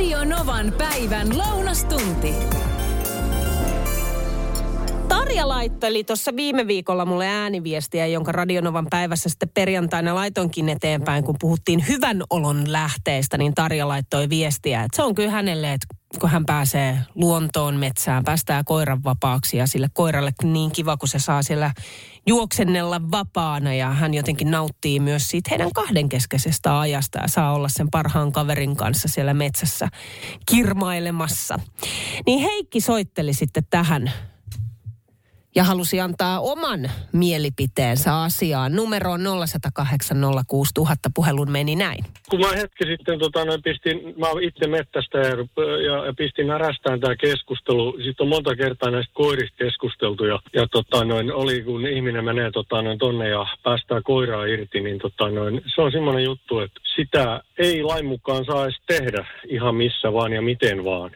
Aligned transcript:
Radio 0.00 0.24
Novan 0.24 0.72
päivän 0.78 1.38
lounastunti. 1.38 2.34
Tarja 5.30 5.48
laitteli 5.48 6.04
tuossa 6.04 6.36
viime 6.36 6.66
viikolla 6.66 7.04
mulle 7.04 7.28
ääniviestiä, 7.28 8.06
jonka 8.06 8.32
Radionovan 8.32 8.86
päivässä 8.90 9.28
sitten 9.28 9.48
perjantaina 9.48 10.14
laitoinkin 10.14 10.68
eteenpäin, 10.68 11.24
kun 11.24 11.36
puhuttiin 11.40 11.84
hyvän 11.88 12.22
olon 12.30 12.72
lähteistä, 12.72 13.38
niin 13.38 13.54
Tarja 13.54 13.88
laittoi 13.88 14.28
viestiä, 14.28 14.82
että 14.82 14.96
se 14.96 15.02
on 15.02 15.14
kyllä 15.14 15.30
hänelle, 15.30 15.72
että 15.72 15.86
kun 16.20 16.30
hän 16.30 16.46
pääsee 16.46 16.98
luontoon 17.14 17.76
metsään, 17.76 18.24
päästää 18.24 18.62
koiran 18.64 19.04
vapaaksi 19.04 19.56
ja 19.56 19.66
sille 19.66 19.88
koiralle 19.92 20.32
niin 20.42 20.70
kiva, 20.70 20.96
kun 20.96 21.08
se 21.08 21.18
saa 21.18 21.42
siellä 21.42 21.70
juoksennella 22.26 23.00
vapaana 23.10 23.74
ja 23.74 23.90
hän 23.90 24.14
jotenkin 24.14 24.50
nauttii 24.50 25.00
myös 25.00 25.30
siitä 25.30 25.50
heidän 25.50 25.72
kahdenkeskeisestä 25.74 26.80
ajasta 26.80 27.18
ja 27.18 27.28
saa 27.28 27.52
olla 27.52 27.68
sen 27.68 27.90
parhaan 27.90 28.32
kaverin 28.32 28.76
kanssa 28.76 29.08
siellä 29.08 29.34
metsässä 29.34 29.88
kirmailemassa. 30.50 31.58
Niin 32.26 32.38
Heikki 32.40 32.80
soitteli 32.80 33.34
sitten 33.34 33.66
tähän 33.70 34.12
ja 35.54 35.64
halusi 35.64 36.00
antaa 36.00 36.40
oman 36.40 36.90
mielipiteensä 37.12 38.22
asiaan. 38.22 38.76
Numero 38.76 39.12
on 39.12 39.20
0806000 39.20 40.84
puhelun 41.14 41.50
meni 41.50 41.76
näin. 41.76 42.04
Kun 42.30 42.40
mä 42.40 42.48
hetki 42.56 42.84
sitten 42.86 43.18
tota, 43.18 43.44
noin 43.44 43.62
pistin, 43.62 44.14
mä 44.18 44.26
itse 44.42 44.66
mettästä 44.66 45.18
ja, 45.18 45.36
ja, 45.86 46.06
ja 46.06 46.12
pistin 46.18 46.46
närästään 46.46 47.00
tämä 47.00 47.16
keskustelu. 47.16 47.92
Sitten 47.92 48.24
on 48.24 48.28
monta 48.28 48.56
kertaa 48.56 48.90
näistä 48.90 49.12
koirista 49.14 49.56
keskusteltu 49.56 50.24
ja, 50.24 50.38
ja 50.52 50.66
tota, 50.68 51.04
noin, 51.04 51.32
oli 51.32 51.62
kun 51.62 51.86
ihminen 51.86 52.24
menee 52.24 52.50
tota, 52.50 52.82
noin, 52.82 52.98
tonne 52.98 53.28
ja 53.28 53.46
päästää 53.62 54.00
koiraa 54.04 54.44
irti, 54.44 54.80
niin 54.80 54.98
tota, 54.98 55.30
noin, 55.30 55.62
se 55.74 55.82
on 55.82 55.92
semmoinen 55.92 56.24
juttu, 56.24 56.58
että 56.58 56.80
sitä 56.96 57.40
ei 57.58 57.82
lain 57.82 58.06
mukaan 58.06 58.44
saa 58.44 58.64
edes 58.64 58.80
tehdä 58.86 59.26
ihan 59.48 59.74
missä 59.74 60.12
vaan 60.12 60.32
ja 60.32 60.42
miten 60.42 60.84
vaan. 60.84 61.10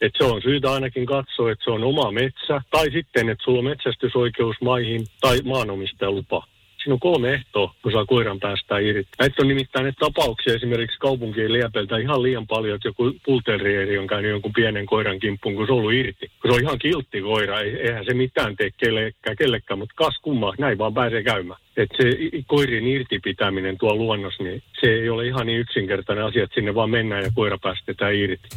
Että 0.00 0.18
se 0.18 0.24
on 0.24 0.42
syytä 0.42 0.72
ainakin 0.72 1.06
katsoa, 1.06 1.50
että 1.50 1.64
se 1.64 1.70
on 1.70 1.84
oma 1.84 2.12
metsä, 2.12 2.60
tai 2.70 2.90
sitten, 2.90 3.28
että 3.28 3.44
sulla 3.44 3.58
on 3.58 3.64
metsästysoikeus 3.64 4.56
maihin 4.60 5.06
tai 5.20 5.38
maanomistajalupa. 5.44 6.46
Siinä 6.82 6.94
on 6.94 7.00
kolme 7.00 7.34
ehtoa, 7.34 7.74
kun 7.82 7.92
saa 7.92 8.06
koiran 8.06 8.40
päästää 8.40 8.78
irti. 8.78 9.08
Näitä 9.18 9.42
on 9.42 9.48
nimittäin 9.48 9.84
ne 9.84 9.92
tapauksia 10.00 10.54
esimerkiksi 10.54 10.98
kaupunkien 10.98 11.52
liepeltä 11.52 11.98
ihan 11.98 12.22
liian 12.22 12.46
paljon, 12.46 12.74
että 12.74 12.88
joku 12.88 13.12
pulterieri 13.24 13.98
on 13.98 14.06
käynyt 14.06 14.30
jonkun 14.30 14.52
pienen 14.52 14.86
koiran 14.86 15.18
kimppuun, 15.18 15.54
kun 15.54 15.66
se 15.66 15.72
on 15.72 15.78
ollut 15.78 15.92
irti. 15.92 16.30
Kun 16.42 16.50
se 16.50 16.54
on 16.54 16.62
ihan 16.62 16.78
kiltti 16.78 17.20
koira, 17.20 17.60
eihän 17.60 18.04
se 18.04 18.14
mitään 18.14 18.56
tee 18.56 18.70
kellekään, 18.76 19.36
kellekään 19.36 19.78
mutta 19.78 19.94
kas 19.96 20.18
kummaa, 20.22 20.54
näin 20.58 20.78
vaan 20.78 20.94
pääsee 20.94 21.22
käymään 21.22 21.60
että 21.82 21.96
se 21.96 22.04
koirien 22.46 22.86
irti 22.86 23.18
pitäminen 23.18 23.78
tuo 23.78 23.94
luonnossa, 23.94 24.42
niin 24.42 24.62
se 24.80 24.86
ei 24.86 25.10
ole 25.10 25.26
ihan 25.26 25.46
niin 25.46 25.58
yksinkertainen 25.58 26.24
asia, 26.24 26.44
että 26.44 26.54
sinne 26.54 26.74
vaan 26.74 26.90
mennään 26.90 27.24
ja 27.24 27.30
koira 27.34 27.58
päästetään 27.58 28.14
irti. 28.14 28.48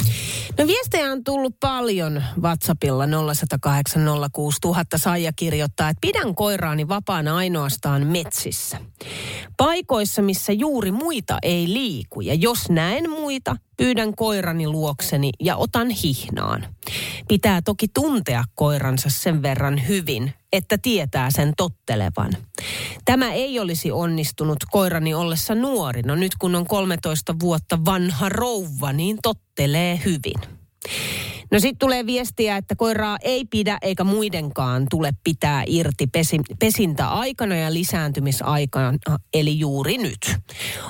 No 0.58 0.68
viestejä 0.68 1.12
on 1.12 1.24
tullut 1.24 1.56
paljon 1.60 2.24
WhatsAppilla 2.42 3.06
0806000 3.06 3.10
Saija 4.96 5.32
kirjoittaa, 5.36 5.90
että 5.90 6.02
pidän 6.02 6.36
koiraani 6.36 6.88
vapaana 6.88 7.38
ainoastaan 7.38 8.08
metsissä. 8.08 8.78
Paikoissa, 9.58 10.22
missä 10.22 10.54
juuri 10.54 10.92
muita 10.92 11.38
ei 11.44 11.68
liiku 11.68 12.22
ja 12.22 12.34
jos 12.34 12.70
näen 12.70 13.10
muita, 13.10 13.56
pyydän 13.78 14.16
koirani 14.16 14.68
luokseni 14.68 15.30
ja 15.40 15.56
otan 15.56 15.90
hihnaan. 15.90 16.66
Pitää 17.28 17.62
toki 17.62 17.88
tuntea 17.88 18.44
koiransa 18.56 19.10
sen 19.10 19.42
verran 19.42 19.88
hyvin, 19.88 20.34
että 20.54 20.78
tietää 20.78 21.32
sen 21.32 21.54
tottelevan. 21.58 22.32
Tämä 23.06 23.32
ei 23.32 23.60
olisi 23.60 23.92
onnistunut 23.92 24.58
koirani 24.72 25.14
ollessa 25.14 25.56
nuori. 25.56 26.02
No 26.02 26.16
nyt 26.16 26.32
kun 26.40 26.56
on 26.56 26.68
13 26.68 27.36
vuotta 27.40 27.86
vanha 27.86 28.30
rouva, 28.30 28.94
niin 28.94 29.18
tottelee 29.22 30.02
hyvin. 30.06 30.42
No 31.52 31.60
sitten 31.60 31.80
tulee 31.80 32.06
viestiä, 32.06 32.58
että 32.58 32.76
koiraa 32.76 33.18
ei 33.22 33.46
pidä 33.46 33.78
eikä 33.82 34.04
muidenkaan 34.04 34.86
tule 34.90 35.12
pitää 35.24 35.64
irti 35.68 36.08
pesi, 36.08 36.40
pesintäaikana 36.60 37.56
ja 37.56 37.74
lisääntymisaikana, 37.74 38.98
eli 39.34 39.60
juuri 39.60 39.98
nyt. 39.98 40.36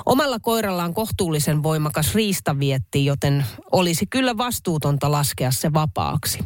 Omalla 0.06 0.38
koiralla 0.40 0.84
on 0.84 0.94
kohtuullisen 0.94 1.62
voimakas 1.62 2.14
riistavietti, 2.14 3.04
joten 3.04 3.46
olisi 3.72 4.06
kyllä 4.06 4.36
vastuutonta 4.36 5.12
laskea 5.12 5.50
se 5.50 5.72
vapaaksi. 5.72 6.38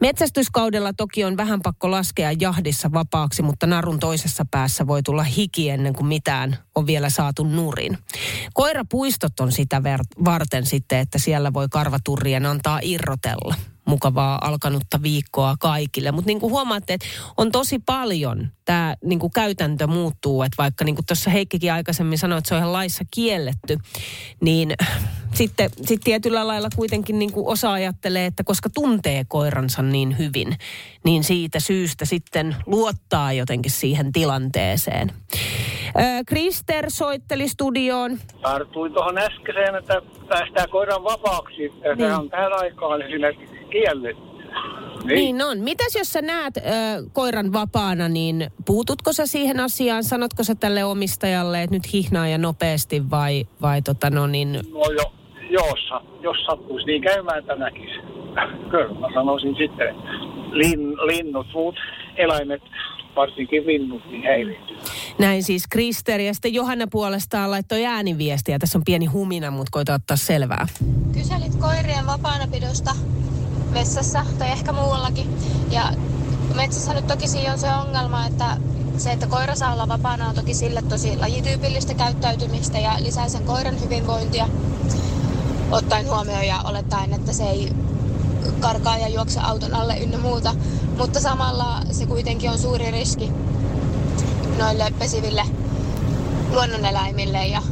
Metsästyskaudella 0.00 0.92
toki 0.92 1.24
on 1.24 1.36
vähän 1.36 1.60
pakko 1.62 1.90
laskea 1.90 2.32
jahdissa 2.40 2.92
vapaaksi, 2.92 3.42
mutta 3.42 3.66
narun 3.66 3.98
toisessa 4.00 4.44
päässä 4.50 4.86
voi 4.86 5.02
tulla 5.02 5.22
hiki 5.22 5.70
ennen 5.70 5.94
kuin 5.94 6.06
mitään 6.06 6.58
on 6.74 6.86
vielä 6.86 7.10
saatu 7.10 7.44
nurin. 7.44 7.98
Koirapuistot 8.54 9.40
on 9.40 9.52
sitä 9.52 9.82
varten 10.24 10.66
sitten, 10.66 10.98
että 10.98 11.18
siellä 11.18 11.52
voi 11.52 11.66
karvaturrien 11.70 12.46
antaa 12.46 12.78
irrotella 12.82 13.43
mukavaa 13.84 14.38
alkanutta 14.42 15.02
viikkoa 15.02 15.56
kaikille. 15.60 16.12
Mutta 16.12 16.26
niin 16.26 16.40
kuin 16.40 16.50
huomaatte, 16.50 16.92
että 16.92 17.06
on 17.36 17.52
tosi 17.52 17.78
paljon 17.78 18.48
tämä 18.64 18.96
niin 19.04 19.18
kuin 19.18 19.32
käytäntö 19.32 19.86
muuttuu. 19.86 20.42
Että 20.42 20.56
vaikka 20.58 20.84
niin 20.84 20.94
kuin 20.94 21.06
tuossa 21.06 21.30
Heikkikin 21.30 21.72
aikaisemmin 21.72 22.18
sanoi, 22.18 22.38
että 22.38 22.48
se 22.48 22.54
on 22.54 22.58
ihan 22.58 22.72
laissa 22.72 23.04
kielletty, 23.10 23.78
niin 24.40 24.74
sitten 25.34 25.70
sit 25.86 26.00
tietyllä 26.04 26.46
lailla 26.46 26.68
kuitenkin 26.76 27.18
niin 27.18 27.32
kuin 27.32 27.46
osa 27.46 27.72
ajattelee, 27.72 28.26
että 28.26 28.44
koska 28.44 28.70
tuntee 28.70 29.24
koiransa 29.28 29.82
niin 29.82 30.18
hyvin, 30.18 30.56
niin 31.04 31.24
siitä 31.24 31.60
syystä 31.60 32.04
sitten 32.04 32.56
luottaa 32.66 33.32
jotenkin 33.32 33.72
siihen 33.72 34.12
tilanteeseen. 34.12 35.12
Krister 36.26 36.84
soitteli 36.88 37.48
studioon. 37.48 38.18
Tartuin 38.42 38.92
tuohon 38.92 39.18
äskeiseen, 39.18 39.74
että 39.74 40.02
päästään 40.28 40.68
koiran 40.68 41.04
vapaaksi. 41.04 41.58
Niin. 41.58 41.98
se 41.98 42.14
on 42.14 42.30
tähän 42.30 42.52
aikaan 42.52 43.02
esimerkiksi 43.02 43.56
kielletty. 43.70 44.22
Niin. 45.04 45.14
niin 45.14 45.42
on. 45.42 45.58
Mitäs 45.58 45.94
jos 45.98 46.12
sä 46.12 46.22
näet 46.22 46.56
ö, 46.56 46.60
koiran 47.12 47.52
vapaana, 47.52 48.08
niin 48.08 48.46
puututko 48.66 49.12
sä 49.12 49.26
siihen 49.26 49.60
asiaan? 49.60 50.04
Sanotko 50.04 50.44
sä 50.44 50.54
tälle 50.54 50.84
omistajalle, 50.84 51.62
että 51.62 51.76
nyt 51.76 51.92
hihnaa 51.92 52.28
ja 52.28 52.38
nopeasti 52.38 53.10
vai, 53.10 53.44
vai 53.62 53.82
tota 53.82 54.10
no 54.10 54.26
niin... 54.26 54.52
No 54.52 54.90
jo, 54.96 55.12
jos, 55.50 56.02
jos 56.20 56.36
sattuisi 56.46 56.86
niin 56.86 57.02
käymään, 57.02 57.38
että 57.38 57.54
näkisi. 57.54 58.00
Kyllä 58.70 59.00
mä 59.00 59.08
sanoisin 59.14 59.56
sitten, 59.58 59.96
lin, 60.52 60.96
linnut, 60.96 61.46
muut 61.54 61.76
eläimet, 62.16 62.62
varsinkin 63.16 63.66
linnut, 63.66 64.02
niin 64.10 64.22
häiriintyy. 64.22 64.76
Näin 65.18 65.42
siis 65.42 65.64
Krister 65.70 66.20
ja 66.20 66.34
sitten 66.34 66.54
Johanna 66.54 66.86
puolestaan 66.90 67.50
laittoi 67.50 67.86
ääniviestiä. 67.86 68.58
Tässä 68.58 68.78
on 68.78 68.84
pieni 68.84 69.06
humina, 69.06 69.50
mutta 69.50 69.70
koita 69.70 69.94
ottaa 69.94 70.16
selvää. 70.16 70.66
Kyselit 71.12 71.54
koirien 71.54 72.06
vapaanapidosta 72.06 72.90
vessassa 73.74 74.26
tai 74.38 74.50
ehkä 74.50 74.72
muuallakin. 74.72 75.26
Ja 75.70 75.82
metsässä 76.54 76.94
nyt 76.94 77.06
toki 77.06 77.28
siinä 77.28 77.52
on 77.52 77.58
se 77.58 77.74
ongelma, 77.74 78.26
että 78.26 78.56
se, 78.96 79.12
että 79.12 79.26
koira 79.26 79.54
saa 79.54 79.72
olla 79.72 79.88
vapaana 79.88 80.28
on 80.28 80.34
toki 80.34 80.54
sille 80.54 80.82
tosi 80.82 81.16
lajityypillistä 81.16 81.94
käyttäytymistä 81.94 82.78
ja 82.78 82.92
lisää 83.00 83.28
sen 83.28 83.44
koiran 83.44 83.80
hyvinvointia 83.80 84.48
ottaen 85.70 86.06
huomioon 86.06 86.46
ja 86.46 86.60
olettaen, 86.64 87.12
että 87.12 87.32
se 87.32 87.44
ei 87.44 87.68
karkaa 88.60 88.98
ja 88.98 89.08
juokse 89.08 89.40
auton 89.40 89.74
alle 89.74 89.98
ynnä 89.98 90.18
muuta. 90.18 90.54
Mutta 90.98 91.20
samalla 91.20 91.80
se 91.90 92.06
kuitenkin 92.06 92.50
on 92.50 92.58
suuri 92.58 92.90
riski 92.90 93.32
noille 94.58 94.92
pesiville 94.98 95.42
luonnoneläimille 96.50 97.46
ja 97.46 97.62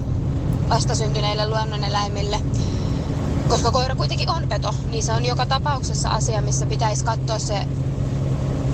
vastasyntyneille 0.69 1.49
luonnoneläimille 1.49 2.41
koska 3.53 3.71
koira 3.71 3.95
kuitenkin 3.95 4.31
on 4.31 4.49
peto, 4.49 4.75
niin 4.91 5.03
se 5.03 5.13
on 5.13 5.25
joka 5.25 5.47
tapauksessa 5.47 6.09
asia, 6.09 6.43
missä 6.43 6.67
pitäisi 6.67 7.05
katsoa 7.05 7.39
se, 7.39 7.67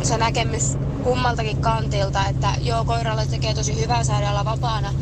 se 0.02 0.18
näkemys 0.18 0.76
kummaltakin 1.04 1.60
kantilta, 1.60 2.26
että 2.26 2.48
joo, 2.60 2.84
koiralla 2.84 3.26
tekee 3.26 3.54
tosi 3.54 3.80
hyvää 3.80 4.04
saada 4.04 4.30
olla 4.30 4.44
vapaana, 4.44 4.94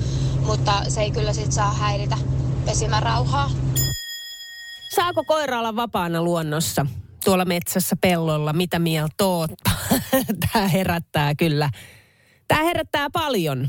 mutta 0.46 0.72
se 0.88 1.00
ei 1.00 1.10
kyllä 1.10 1.32
sit 1.32 1.52
saa 1.52 1.72
häiritä 1.72 2.16
pesimärauhaa. 2.64 3.50
Saako 4.94 5.24
koira 5.24 5.58
olla 5.58 5.76
vapaana 5.76 6.22
luonnossa? 6.22 6.86
Tuolla 7.26 7.44
metsässä 7.44 7.96
pellolla, 8.00 8.52
mitä 8.52 8.78
mieltä 8.78 9.24
oot? 9.24 9.50
Tämä 10.52 10.68
herättää 10.68 11.34
kyllä. 11.34 11.70
Tämä 12.48 12.62
herättää 12.62 13.06
paljon 13.12 13.68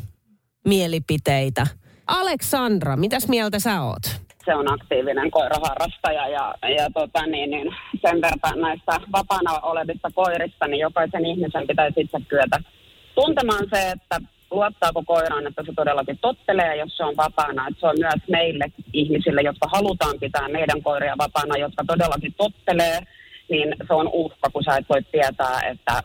mielipiteitä. 0.65 1.67
Aleksandra, 2.07 2.97
mitäs 2.97 3.27
mieltä 3.27 3.59
sä 3.59 3.81
oot? 3.81 4.03
se 4.45 4.55
on 4.55 4.73
aktiivinen 4.73 5.31
koiraharrastaja 5.31 6.27
ja, 6.27 6.55
ja 6.77 6.89
tota 6.93 7.25
niin, 7.25 7.49
niin 7.49 7.75
sen 8.01 8.21
verran 8.21 8.61
näistä 8.61 8.99
vapaana 9.11 9.59
olevista 9.59 10.09
koirista, 10.15 10.67
niin 10.67 10.79
jokaisen 10.79 11.25
ihmisen 11.25 11.67
pitäisi 11.67 12.01
itse 12.01 12.17
kyetä 12.27 12.59
tuntemaan 13.15 13.65
se, 13.73 13.91
että 13.91 14.21
luottaako 14.51 15.03
koiraan, 15.05 15.47
että 15.47 15.63
se 15.65 15.73
todellakin 15.75 16.17
tottelee, 16.21 16.75
jos 16.75 16.97
se 16.97 17.03
on 17.03 17.17
vapaana. 17.17 17.67
Että 17.67 17.79
se 17.79 17.87
on 17.87 17.95
myös 17.99 18.21
meille 18.29 18.65
ihmisille, 18.93 19.41
jotka 19.41 19.67
halutaan 19.73 20.19
pitää 20.19 20.47
meidän 20.47 20.81
koiria 20.81 21.15
vapaana, 21.17 21.57
jotka 21.57 21.83
todellakin 21.87 22.33
tottelee, 22.37 22.99
niin 23.49 23.75
se 23.87 23.93
on 23.93 24.09
uhka, 24.13 24.49
kun 24.53 24.63
sä 24.63 24.77
et 24.77 24.89
voi 24.89 25.03
tietää, 25.11 25.61
että 25.71 26.03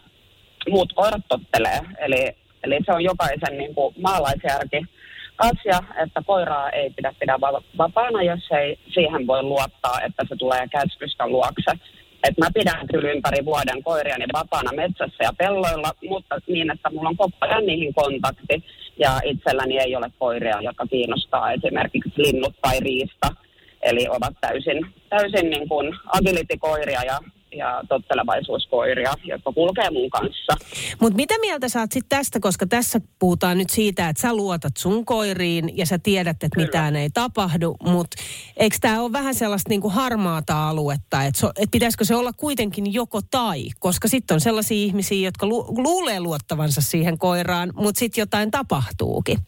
muut 0.70 0.92
koirat 0.92 1.22
tottelee. 1.28 1.80
Eli, 1.98 2.36
eli 2.64 2.78
se 2.86 2.92
on 2.92 3.04
jokaisen 3.04 3.58
niin 3.58 3.74
kuin 3.74 3.94
maalaisjärki 3.98 4.82
asia, 5.38 5.78
että 6.02 6.22
koiraa 6.26 6.70
ei 6.70 6.90
pidä 6.90 7.14
pidä 7.20 7.38
vapaana, 7.78 8.22
jos 8.22 8.40
ei 8.50 8.78
siihen 8.94 9.26
voi 9.26 9.42
luottaa, 9.42 10.00
että 10.06 10.24
se 10.28 10.36
tulee 10.36 10.68
käskystä 10.68 11.26
luokse. 11.26 11.72
Et 12.28 12.38
mä 12.38 12.46
pidän 12.54 12.86
kyllä 12.92 13.10
ympäri 13.10 13.44
vuoden 13.44 13.82
koiriani 13.82 14.24
vapaana 14.32 14.72
metsässä 14.72 15.24
ja 15.24 15.32
pelloilla, 15.38 15.90
mutta 16.08 16.38
niin, 16.46 16.70
että 16.70 16.90
mulla 16.90 17.08
on 17.08 17.16
koko 17.16 17.36
ajan 17.40 17.66
niihin 17.66 17.94
kontakti. 17.94 18.64
Ja 18.98 19.20
itselläni 19.24 19.78
ei 19.78 19.96
ole 19.96 20.10
koiria, 20.18 20.60
joka 20.60 20.86
kiinnostaa 20.86 21.52
esimerkiksi 21.52 22.12
linnut 22.16 22.54
tai 22.62 22.80
riista. 22.80 23.28
Eli 23.82 24.08
ovat 24.08 24.34
täysin, 24.40 24.86
täysin 25.08 25.50
niin 25.50 25.68
kuin 25.68 25.94
agility-koiria 26.06 27.04
ja 27.04 27.20
ja 27.56 27.82
tottelevaisuuskoiria, 27.88 29.14
jotka 29.24 29.52
kulkee 29.52 29.90
mun 29.90 30.10
kanssa. 30.10 30.52
Mutta 31.00 31.16
mitä 31.16 31.34
mieltä 31.40 31.68
sä 31.68 31.80
oot 31.80 31.92
sitten 31.92 32.18
tästä, 32.18 32.40
koska 32.40 32.66
tässä 32.66 33.00
puhutaan 33.18 33.58
nyt 33.58 33.70
siitä, 33.70 34.08
että 34.08 34.22
sä 34.22 34.34
luotat 34.34 34.76
sun 34.76 35.04
koiriin 35.04 35.76
ja 35.76 35.86
sä 35.86 35.98
tiedät, 35.98 36.36
että 36.42 36.48
Kyllä. 36.54 36.66
mitään 36.66 36.96
ei 36.96 37.10
tapahdu, 37.10 37.76
mutta 37.82 38.22
eikö 38.56 38.76
tämä 38.80 39.02
ole 39.02 39.12
vähän 39.12 39.34
sellaista 39.34 39.68
niinku 39.68 39.88
harmaata 39.88 40.68
aluetta, 40.68 41.24
että 41.24 41.40
so, 41.40 41.50
et 41.58 41.70
pitäisikö 41.70 42.04
se 42.04 42.14
olla 42.14 42.32
kuitenkin 42.36 42.94
joko 42.94 43.20
tai, 43.30 43.64
koska 43.78 44.08
sitten 44.08 44.34
on 44.34 44.40
sellaisia 44.40 44.84
ihmisiä, 44.84 45.28
jotka 45.28 45.46
lu- 45.46 45.74
luulee 45.78 46.20
luottavansa 46.20 46.80
siihen 46.80 47.18
koiraan, 47.18 47.72
mutta 47.74 47.98
sitten 47.98 48.22
jotain 48.22 48.50
tapahtuukin. 48.50 49.38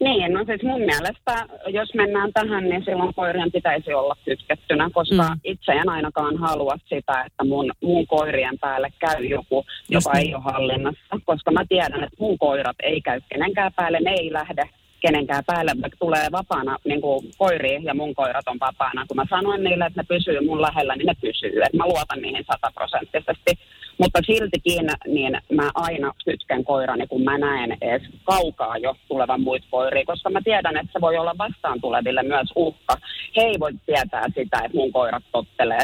Niin, 0.00 0.32
no 0.32 0.44
siis 0.44 0.62
mun 0.62 0.80
mielestä, 0.80 1.46
jos 1.68 1.94
mennään 1.94 2.32
tähän, 2.32 2.68
niin 2.68 2.84
silloin 2.84 3.14
koirien 3.14 3.52
pitäisi 3.52 3.94
olla 3.94 4.16
kytkettynä, 4.24 4.90
koska 4.92 5.28
mm. 5.28 5.40
itse 5.44 5.72
en 5.72 5.88
ainakaan 5.88 6.36
halua 6.36 6.74
sitä, 6.84 7.24
että 7.26 7.44
mun, 7.44 7.72
mun 7.82 8.06
koirien 8.06 8.58
päälle 8.60 8.88
käy 8.98 9.24
joku, 9.24 9.56
Just 9.56 10.06
joka 10.06 10.12
niin. 10.12 10.28
ei 10.28 10.34
ole 10.34 10.42
hallinnassa, 10.42 11.20
koska 11.24 11.50
mä 11.50 11.64
tiedän, 11.68 12.04
että 12.04 12.16
mun 12.20 12.38
koirat 12.38 12.76
ei 12.82 13.00
käy 13.00 13.20
kenenkään 13.28 13.72
päälle, 13.76 14.00
ne 14.00 14.10
ei 14.10 14.32
lähde 14.32 14.68
kenenkään 15.00 15.44
päälle, 15.46 15.72
vaikka 15.82 15.98
tulee 15.98 16.26
vapaana 16.32 16.76
niin 16.84 17.00
kuin 17.00 17.30
koiri 17.38 17.78
ja 17.82 17.94
mun 17.94 18.14
koirat 18.14 18.48
on 18.48 18.60
vapaana. 18.60 19.04
Kun 19.08 19.16
mä 19.16 19.24
sanoin 19.30 19.64
niille, 19.64 19.86
että 19.86 20.00
ne 20.00 20.06
pysyy 20.08 20.40
mun 20.40 20.62
lähellä, 20.62 20.96
niin 20.96 21.06
ne 21.06 21.14
pysyy. 21.20 21.62
Että 21.62 21.76
mä 21.76 21.86
luotan 21.86 22.22
niihin 22.22 22.44
sataprosenttisesti. 22.52 23.52
Mutta 24.00 24.20
siltikin 24.26 24.90
niin 25.06 25.40
mä 25.52 25.70
aina 25.74 26.12
kytken 26.24 26.64
koirani, 26.64 27.06
kun 27.06 27.22
mä 27.22 27.38
näen 27.38 27.76
edes 27.80 28.02
kaukaa 28.24 28.78
jo 28.78 28.94
tulevan 29.08 29.40
muita 29.40 29.66
koiria, 29.70 30.04
koska 30.06 30.30
mä 30.30 30.40
tiedän, 30.44 30.76
että 30.76 30.92
se 30.92 31.00
voi 31.00 31.16
olla 31.16 31.38
vastaan 31.38 31.80
tuleville 31.80 32.22
myös 32.22 32.52
uhka. 32.56 32.96
He 33.36 33.42
ei 33.42 33.60
voi 33.60 33.72
tietää 33.86 34.24
sitä, 34.28 34.58
että 34.64 34.76
mun 34.78 34.92
koirat 34.92 35.22
tottelee. 35.32 35.82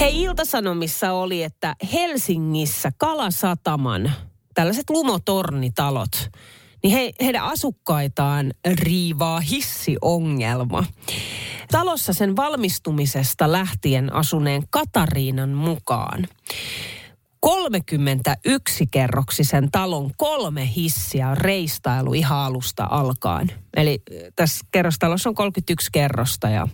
Hei, 0.00 0.22
Iltasanomissa 0.22 1.12
oli, 1.12 1.42
että 1.42 1.74
Helsingissä 1.92 2.90
Kalasataman 2.98 4.12
tällaiset 4.54 4.90
lumotornitalot, 4.90 6.30
niin 6.82 6.92
he, 6.92 7.10
heidän 7.22 7.44
asukkaitaan 7.44 8.50
riivaa 8.82 9.40
hissiongelma. 9.40 10.84
Talossa 11.70 12.12
sen 12.12 12.36
valmistumisesta 12.36 13.52
lähtien 13.52 14.12
asuneen 14.12 14.62
Katariinan 14.70 15.50
mukaan 15.50 16.28
31-kerroksisen 17.46 19.68
talon 19.72 20.10
kolme 20.16 20.70
hissiä 20.76 21.28
on 21.28 21.36
reistailu 21.36 22.12
ihan 22.12 22.38
alusta 22.38 22.86
alkaen. 22.90 23.52
Eli 23.76 24.02
tässä 24.36 24.66
kerrostalossa 24.70 25.28
on 25.28 25.34
31 25.34 25.88
kerrosta 25.92 26.48
ja 26.48 26.68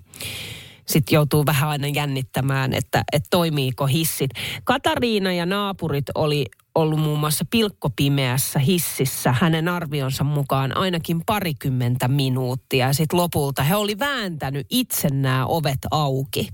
sitten 0.87 1.17
joutuu 1.17 1.47
vähän 1.47 1.71
aina 1.71 1.89
jännittämään, 1.89 2.73
että, 2.73 3.05
että 3.13 3.29
toimiiko 3.31 3.87
hissit. 3.87 4.31
Katariina 4.65 5.33
ja 5.33 5.47
naapurit 5.47 6.05
oli 6.15 6.47
ollut 6.75 7.01
muun 7.01 7.19
muassa 7.19 7.45
pilkkopimeässä 7.51 8.59
hississä 8.59 9.33
hänen 9.33 9.69
arvionsa 9.69 10.25
mukaan 10.25 10.77
ainakin 10.77 11.21
parikymmentä 11.27 12.09
minuuttia. 12.09 12.93
Sitten 12.93 13.17
lopulta 13.17 13.63
he 13.63 13.77
oli 13.77 13.99
vääntänyt 13.99 14.67
itse 14.71 15.09
nämä 15.11 15.47
ovet 15.47 15.79
auki. 15.91 16.49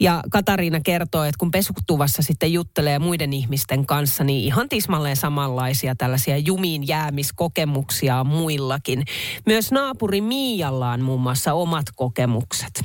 Ja 0.00 0.22
Katariina 0.30 0.80
kertoo, 0.80 1.24
että 1.24 1.38
kun 1.38 1.50
pesutuvassa 1.50 2.22
sitten 2.22 2.52
juttelee 2.52 2.98
muiden 2.98 3.32
ihmisten 3.32 3.86
kanssa, 3.86 4.24
niin 4.24 4.44
ihan 4.44 4.68
tismalleen 4.68 5.16
samanlaisia 5.16 5.94
tällaisia 5.94 6.38
jumiin 6.38 6.88
jäämiskokemuksia 6.88 8.20
on 8.20 8.26
muillakin. 8.26 9.04
Myös 9.46 9.72
naapuri 9.72 10.20
Miialla 10.20 10.90
on 10.90 11.02
muun 11.02 11.20
muassa 11.20 11.54
omat 11.54 11.86
kokemukset. 11.96 12.84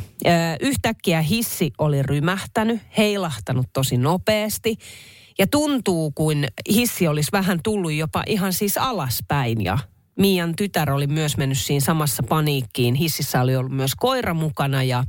Yhtäkkiä 0.60 1.22
hissi 1.22 1.72
oli 1.78 2.04
rymähtänyt, 2.04 2.82
heilahtanut 2.98 3.68
tosi 3.74 3.98
nopeasti. 3.98 4.78
Ja 5.40 5.48
tuntuu, 5.48 6.12
kuin 6.12 6.48
hissi 6.70 7.08
olisi 7.08 7.32
vähän 7.32 7.60
tullut 7.64 7.94
jopa 7.94 8.24
ihan 8.28 8.54
siis 8.54 8.78
alaspäin 8.78 9.64
ja 9.64 9.78
Mian 10.20 10.56
tytär 10.56 10.92
oli 10.92 11.08
myös 11.08 11.38
mennyt 11.38 11.58
siinä 11.58 11.86
samassa 11.86 12.24
paniikkiin. 12.24 12.96
Hississä 12.96 13.42
oli 13.42 13.56
ollut 13.56 13.72
myös 13.72 13.96
koira 13.96 14.34
mukana 14.34 14.84
ja 14.84 15.04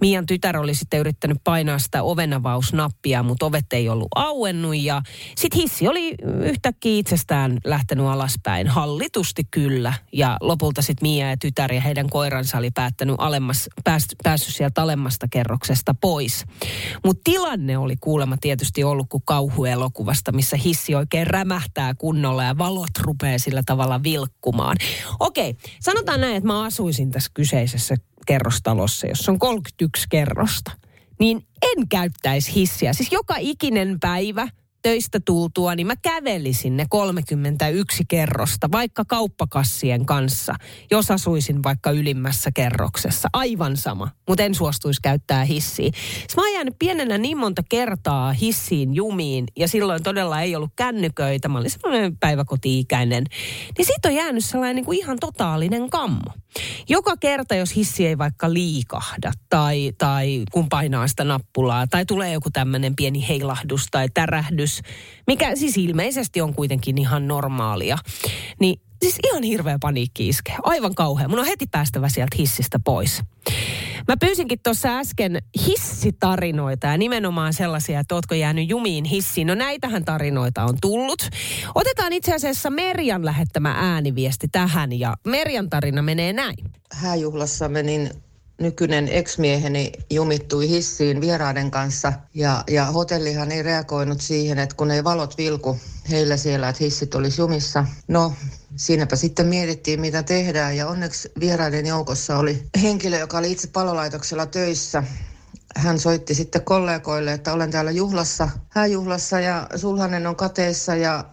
Mian 0.00 0.26
tytär 0.26 0.56
oli 0.56 0.74
sitten 0.74 1.00
yrittänyt 1.00 1.38
painaa 1.44 1.78
sitä 1.78 2.02
ovenavausnappia, 2.02 3.22
mutta 3.22 3.46
ovet 3.46 3.72
ei 3.72 3.88
ollut 3.88 4.08
auennut 4.14 4.76
ja 4.76 5.02
sitten 5.36 5.60
hissi 5.60 5.88
oli 5.88 6.14
yhtäkkiä 6.44 6.98
itsestään 6.98 7.58
lähtenyt 7.64 8.06
alaspäin. 8.06 8.68
Hallitusti 8.68 9.42
kyllä 9.50 9.92
ja 10.12 10.36
lopulta 10.40 10.82
sitten 10.82 11.08
Mia 11.08 11.30
ja 11.30 11.36
tytär 11.36 11.72
ja 11.72 11.80
heidän 11.80 12.10
koiransa 12.10 12.58
oli 12.58 12.70
päättänyt 12.70 13.16
alemmas, 13.18 13.68
pääs, 13.84 14.06
päässyt 14.22 14.54
sieltä 14.54 14.82
alemmasta 14.82 15.26
kerroksesta 15.30 15.94
pois. 16.00 16.44
Mutta 17.04 17.20
tilanne 17.24 17.78
oli 17.78 17.94
kuulemma 18.00 18.36
tietysti 18.40 18.84
ollut 18.84 19.06
kuin 19.08 19.22
kauhuelokuvasta, 19.26 20.32
missä 20.32 20.56
hissi 20.56 20.94
oikein 20.94 21.26
rämähtää 21.26 21.94
kunnolla 21.94 22.44
ja 22.44 22.58
valot 22.58 22.98
rupeaa 23.00 23.38
sillä 23.38 23.62
tavalla 23.66 24.04
vilkkumaan. 24.24 24.76
Okei, 25.20 25.56
sanotaan 25.80 26.20
näin, 26.20 26.36
että 26.36 26.46
mä 26.46 26.62
asuisin 26.62 27.10
tässä 27.10 27.30
kyseisessä 27.34 27.96
kerrostalossa, 28.26 29.06
jossa 29.06 29.32
on 29.32 29.38
31 29.38 30.06
kerrosta, 30.10 30.72
niin 31.18 31.46
en 31.62 31.88
käyttäisi 31.88 32.54
hissiä. 32.54 32.92
Siis 32.92 33.12
joka 33.12 33.34
ikinen 33.38 34.00
päivä– 34.00 34.48
töistä 34.84 35.20
tultua, 35.24 35.74
niin 35.74 35.86
mä 35.86 35.96
kävelisin 35.96 36.76
ne 36.76 36.86
31 36.88 38.04
kerrosta, 38.08 38.68
vaikka 38.72 39.04
kauppakassien 39.04 40.06
kanssa, 40.06 40.54
jos 40.90 41.10
asuisin 41.10 41.62
vaikka 41.62 41.90
ylimmässä 41.90 42.50
kerroksessa. 42.54 43.28
Aivan 43.32 43.76
sama, 43.76 44.08
mutta 44.28 44.42
en 44.42 44.54
suostuisi 44.54 45.00
käyttää 45.02 45.44
hissiä. 45.44 45.90
Siis 46.18 46.36
mä 46.36 46.42
oon 46.42 46.52
jäänyt 46.54 46.74
pienenä 46.78 47.18
niin 47.18 47.38
monta 47.38 47.62
kertaa 47.68 48.32
hissiin 48.32 48.94
jumiin, 48.94 49.44
ja 49.56 49.68
silloin 49.68 50.02
todella 50.02 50.40
ei 50.40 50.56
ollut 50.56 50.72
kännyköitä. 50.76 51.48
Mä 51.48 51.58
olin 51.58 51.70
sellainen 51.70 52.16
päiväkoti-ikäinen. 52.16 53.24
Niin 53.78 53.86
siitä 53.86 54.08
on 54.08 54.14
jäänyt 54.14 54.44
sellainen 54.44 54.76
niin 54.76 54.84
kuin 54.84 54.98
ihan 54.98 55.16
totaalinen 55.20 55.90
kammo. 55.90 56.30
Joka 56.88 57.16
kerta, 57.16 57.54
jos 57.54 57.76
hissi 57.76 58.06
ei 58.06 58.18
vaikka 58.18 58.52
liikahda 58.52 59.32
tai, 59.48 59.92
tai 59.98 60.44
kun 60.52 60.68
painaa 60.68 61.08
sitä 61.08 61.24
nappulaa 61.24 61.86
tai 61.86 62.06
tulee 62.06 62.32
joku 62.32 62.50
tämmöinen 62.50 62.96
pieni 62.96 63.28
heilahdus 63.28 63.86
tai 63.90 64.08
tärähdys, 64.14 64.73
mikä 65.26 65.56
siis 65.56 65.76
ilmeisesti 65.76 66.40
on 66.40 66.54
kuitenkin 66.54 66.98
ihan 66.98 67.28
normaalia, 67.28 67.98
niin 68.60 68.80
siis 69.02 69.18
ihan 69.24 69.42
hirveä 69.42 69.78
paniikki 69.80 70.28
iskee. 70.28 70.56
Aivan 70.62 70.94
kauhean. 70.94 71.30
Mun 71.30 71.38
on 71.38 71.46
heti 71.46 71.66
päästävä 71.70 72.08
sieltä 72.08 72.36
hissistä 72.38 72.78
pois. 72.84 73.22
Mä 74.08 74.16
pyysinkin 74.20 74.58
tuossa 74.62 74.98
äsken 74.98 75.38
hissitarinoita 75.66 76.86
ja 76.86 76.98
nimenomaan 76.98 77.52
sellaisia, 77.52 78.00
että 78.00 78.14
ootko 78.14 78.34
jäänyt 78.34 78.68
jumiin 78.68 79.04
hissiin. 79.04 79.46
No 79.46 79.54
näitähän 79.54 80.04
tarinoita 80.04 80.64
on 80.64 80.76
tullut. 80.80 81.28
Otetaan 81.74 82.12
itse 82.12 82.34
asiassa 82.34 82.70
Merjan 82.70 83.24
lähettämä 83.24 83.74
ääniviesti 83.78 84.48
tähän 84.52 84.98
ja 84.98 85.16
Merjan 85.26 85.70
tarina 85.70 86.02
menee 86.02 86.32
näin. 86.32 86.56
Hääjuhlassa 86.92 87.68
menin 87.68 88.10
nykyinen 88.60 89.08
ex-mieheni 89.08 89.92
jumittui 90.10 90.68
hissiin 90.68 91.20
vieraiden 91.20 91.70
kanssa 91.70 92.12
ja, 92.34 92.64
ja 92.70 92.84
hotellihan 92.84 93.52
ei 93.52 93.62
reagoinut 93.62 94.20
siihen, 94.20 94.58
että 94.58 94.76
kun 94.76 94.90
ei 94.90 95.04
valot 95.04 95.38
vilku 95.38 95.78
heillä 96.10 96.36
siellä, 96.36 96.68
että 96.68 96.84
hissit 96.84 97.14
olisi 97.14 97.40
jumissa. 97.40 97.86
No, 98.08 98.32
siinäpä 98.76 99.16
sitten 99.16 99.46
mietittiin, 99.46 100.00
mitä 100.00 100.22
tehdään 100.22 100.76
ja 100.76 100.88
onneksi 100.88 101.32
vieraiden 101.40 101.86
joukossa 101.86 102.38
oli 102.38 102.62
henkilö, 102.82 103.18
joka 103.18 103.38
oli 103.38 103.52
itse 103.52 103.68
palolaitoksella 103.68 104.46
töissä. 104.46 105.02
Hän 105.76 105.98
soitti 105.98 106.34
sitten 106.34 106.62
kollegoille, 106.62 107.32
että 107.32 107.52
olen 107.52 107.70
täällä 107.70 107.90
juhlassa, 107.90 108.48
hääjuhlassa 108.68 109.40
ja 109.40 109.66
sulhanen 109.76 110.26
on 110.26 110.36
kateessa 110.36 110.96
ja 110.96 111.24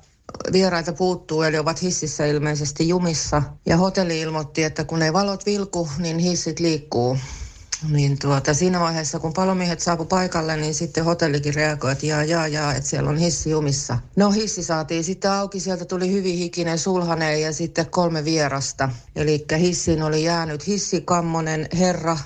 vieraita 0.51 0.93
puuttuu, 0.93 1.41
eli 1.41 1.57
ovat 1.57 1.81
hississä 1.81 2.25
ilmeisesti 2.25 2.87
jumissa. 2.87 3.43
Ja 3.65 3.77
hotelli 3.77 4.19
ilmoitti, 4.19 4.63
että 4.63 4.83
kun 4.83 5.01
ei 5.01 5.13
valot 5.13 5.45
vilku, 5.45 5.89
niin 5.97 6.19
hissit 6.19 6.59
liikkuu. 6.59 7.17
Niin 7.89 8.19
tuota, 8.19 8.53
siinä 8.53 8.79
vaiheessa, 8.79 9.19
kun 9.19 9.33
palomiehet 9.33 9.79
saapu 9.79 10.05
paikalle, 10.05 10.57
niin 10.57 10.73
sitten 10.73 11.05
hotellikin 11.05 11.53
reagoi, 11.53 11.91
että 11.91 12.05
jaa, 12.05 12.23
jaa, 12.23 12.47
jaa, 12.47 12.73
että 12.73 12.89
siellä 12.89 13.09
on 13.09 13.17
hissi 13.17 13.49
jumissa. 13.49 13.97
No 14.15 14.31
hissi 14.31 14.63
saatiin 14.63 15.03
sitten 15.03 15.31
auki, 15.31 15.59
sieltä 15.59 15.85
tuli 15.85 16.11
hyvin 16.11 16.37
hikinen 16.37 16.79
sulhane 16.79 17.39
ja 17.39 17.53
sitten 17.53 17.89
kolme 17.89 18.25
vierasta. 18.25 18.89
Eli 19.15 19.45
hissiin 19.57 20.03
oli 20.03 20.23
jäänyt 20.23 20.67
hissikammonen 20.67 21.67
herra, 21.79 22.17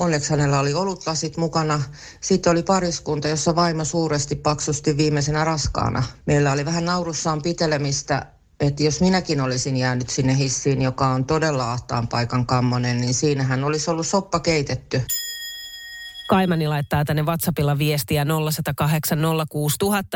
Onneksi 0.00 0.30
hänellä 0.30 0.60
oli 0.60 0.74
olutlasit 0.74 1.36
mukana. 1.36 1.82
Sitten 2.20 2.52
oli 2.52 2.62
pariskunta, 2.62 3.28
jossa 3.28 3.56
vaimo 3.56 3.84
suuresti 3.84 4.36
paksusti 4.36 4.96
viimeisenä 4.96 5.44
raskaana. 5.44 6.02
Meillä 6.26 6.52
oli 6.52 6.64
vähän 6.64 6.84
naurussaan 6.84 7.42
pitelemistä, 7.42 8.26
että 8.60 8.82
jos 8.82 9.00
minäkin 9.00 9.40
olisin 9.40 9.76
jäänyt 9.76 10.10
sinne 10.10 10.36
hissiin, 10.36 10.82
joka 10.82 11.06
on 11.06 11.24
todella 11.24 11.72
ahtaan 11.72 12.08
paikan 12.08 12.46
kammonen, 12.46 13.00
niin 13.00 13.14
siinähän 13.14 13.64
olisi 13.64 13.90
ollut 13.90 14.06
soppa 14.06 14.40
keitetty. 14.40 15.02
Kaimani 16.28 16.68
laittaa 16.68 17.04
tänne 17.04 17.22
WhatsAppilla 17.22 17.78
viestiä 17.78 18.24
0108 18.24 19.18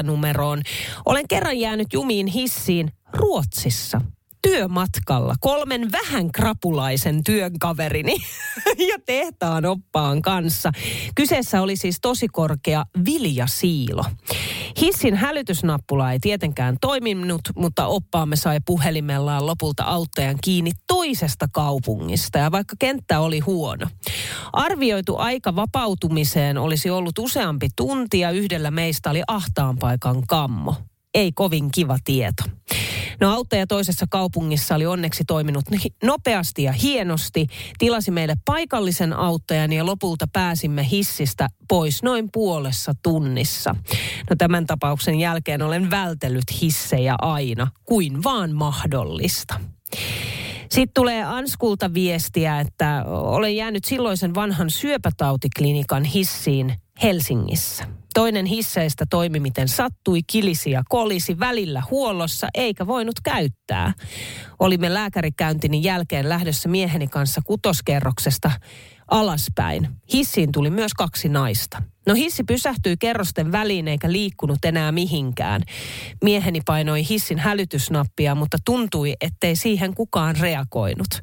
numeroon. 0.03 0.63
Olen 1.05 1.29
kerran 1.29 1.59
jäänyt 1.59 1.93
jumiin 1.93 2.27
hissiin 2.27 2.93
Ruotsissa 3.13 4.01
työmatkalla 4.49 5.35
kolmen 5.41 5.93
vähän 5.93 6.33
krapulaisen 6.33 7.25
työnkaverini 7.25 8.17
ja 8.91 8.99
tehtaan 9.07 9.65
oppaan 9.65 10.23
kanssa. 10.23 10.73
Kyseessä 11.15 11.63
oli 11.63 11.77
siis 11.77 11.99
tosi 12.03 12.29
korkea 12.29 12.85
viljasiilo. 13.05 14.05
Hissin 14.81 15.15
hälytysnappula 15.17 16.13
ei 16.13 16.19
tietenkään 16.21 16.77
toiminut, 16.81 17.41
mutta 17.57 17.87
oppaamme 17.87 18.37
sai 18.37 18.59
puhelimellaan 18.67 19.47
lopulta 19.47 19.85
auttajan 19.85 20.37
kiinni 20.45 20.71
toisesta 20.87 21.47
kaupungista 21.53 22.39
ja 22.39 22.51
vaikka 22.53 22.77
kenttä 22.79 23.21
oli 23.21 23.39
huono. 23.39 23.87
Arvioitu 24.53 25.17
aika 25.17 25.57
vapautumiseen 25.57 26.59
olisi 26.59 26.91
ollut 26.91 27.19
useampi 27.19 27.69
tunti 27.77 28.21
ja 28.21 28.31
yhdellä 28.31 28.71
meistä 28.71 29.11
oli 29.11 29.23
ahtaan 29.27 29.77
paikan 29.79 30.27
kammo. 30.27 30.75
Ei 31.15 31.33
kovin 31.33 31.71
kiva 31.71 31.99
tieto. 32.05 32.45
No 33.21 33.35
auttaja 33.35 33.67
toisessa 33.67 34.07
kaupungissa 34.11 34.75
oli 34.75 34.87
onneksi 34.87 35.25
toiminut 35.27 35.65
nopeasti 36.03 36.63
ja 36.63 36.73
hienosti. 36.73 37.47
Tilasi 37.79 38.11
meille 38.11 38.35
paikallisen 38.45 39.13
auttajan 39.13 39.73
ja 39.73 39.87
lopulta 39.87 40.27
pääsimme 40.33 40.89
hissistä 40.91 41.49
pois 41.69 42.03
noin 42.03 42.29
puolessa 42.33 42.93
tunnissa. 43.03 43.77
No 44.31 44.37
tämän 44.39 44.67
tapauksen 44.67 45.21
jälkeen 45.21 45.63
olen 45.63 45.91
vältellyt 45.91 46.61
hissejä 46.63 47.15
aina, 47.21 47.67
kuin 47.85 48.25
vaan 48.25 48.53
mahdollista. 48.53 49.61
Sitten 50.71 50.95
tulee 50.95 51.25
Anskulta 51.25 51.95
viestiä, 51.95 52.61
että 52.61 53.05
olen 53.07 53.57
jäänyt 53.57 53.85
silloisen 53.85 54.35
vanhan 54.35 54.71
syöpätautiklinikan 54.71 56.05
hissiin 56.05 56.75
Helsingissä. 57.03 57.85
Toinen 58.15 58.47
hisseistä 58.47 59.07
toimi 59.11 59.41
miten 59.41 59.69
sattui, 59.69 60.21
kilisi 60.27 60.71
ja 60.71 60.83
kolisi 60.89 61.39
välillä 61.39 61.83
huollossa 61.91 62.49
eikä 62.55 62.87
voinut 62.87 63.21
käyttää. 63.25 63.93
Olimme 64.59 64.95
lääkärikäyntini 64.95 65.83
jälkeen 65.83 66.29
lähdössä 66.29 66.69
mieheni 66.69 67.07
kanssa 67.07 67.41
kutoskerroksesta 67.45 68.51
alaspäin. 69.11 69.89
Hissiin 70.13 70.53
tuli 70.53 70.71
myös 70.71 70.95
kaksi 70.95 71.29
naista. 71.29 71.83
No 72.07 72.15
hissi 72.15 72.45
pysähtyi 72.45 72.97
kerrosten 72.97 73.53
väliin 73.53 73.89
eikä 73.89 74.13
liikkunut 74.13 74.65
enää 74.65 74.93
mihinkään. 74.93 75.63
Mieheni 76.25 76.61
painoi 76.67 77.09
hissin 77.09 77.39
hälytysnappia, 77.39 78.35
mutta 78.35 78.59
tuntui, 78.65 79.15
ettei 79.21 79.57
siihen 79.57 79.95
kukaan 79.95 80.37
reagoinut. 80.41 81.21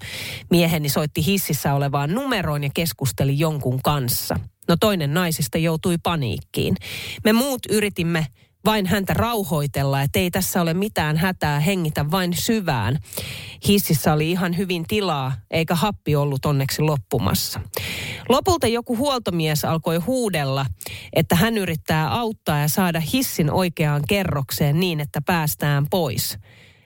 Mieheni 0.50 0.90
soitti 0.90 1.26
hississä 1.26 1.74
olevaan 1.74 2.14
numeroon 2.14 2.64
ja 2.64 2.70
keskusteli 2.74 3.40
jonkun 3.40 3.80
kanssa. 3.84 4.40
No 4.68 4.76
toinen 4.80 5.14
naisista 5.14 5.58
joutui 5.58 5.98
paniikkiin. 6.04 6.76
Me 7.24 7.34
muut 7.34 7.62
yritimme 7.70 8.28
vain 8.66 8.86
häntä 8.86 9.14
rauhoitella, 9.14 10.02
että 10.02 10.20
ei 10.20 10.32
tässä 10.32 10.62
ole 10.62 10.74
mitään 10.74 11.18
hätää, 11.18 11.60
hengitä 11.60 12.12
vain 12.12 12.34
syvään. 12.34 13.00
Hississä 13.68 14.14
oli 14.14 14.32
ihan 14.32 14.58
hyvin 14.58 14.86
tilaa, 14.88 15.34
eikä 15.52 15.76
happi 15.76 16.16
ollut 16.16 16.46
onneksi 16.46 16.82
loppumassa. 16.82 17.60
Lopulta 18.30 18.68
joku 18.68 18.98
huoltomies 18.98 19.66
alkoi 19.66 19.98
huudella, 19.98 20.66
että 21.14 21.36
hän 21.36 21.58
yrittää 21.58 22.14
auttaa 22.14 22.60
ja 22.60 22.68
saada 22.68 23.00
hissin 23.00 23.52
oikeaan 23.52 24.02
kerrokseen 24.08 24.80
niin, 24.80 25.00
että 25.00 25.22
päästään 25.26 25.86
pois. 25.90 26.38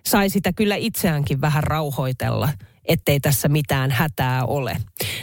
Sai 0.06 0.30
sitä 0.30 0.54
kyllä 0.54 0.76
itseäänkin 0.76 1.42
vähän 1.42 1.64
rauhoitella– 1.64 2.50
ettei 2.88 3.20
tässä 3.20 3.48
mitään 3.48 3.92
hätää 3.92 4.46
ole. 4.46 4.78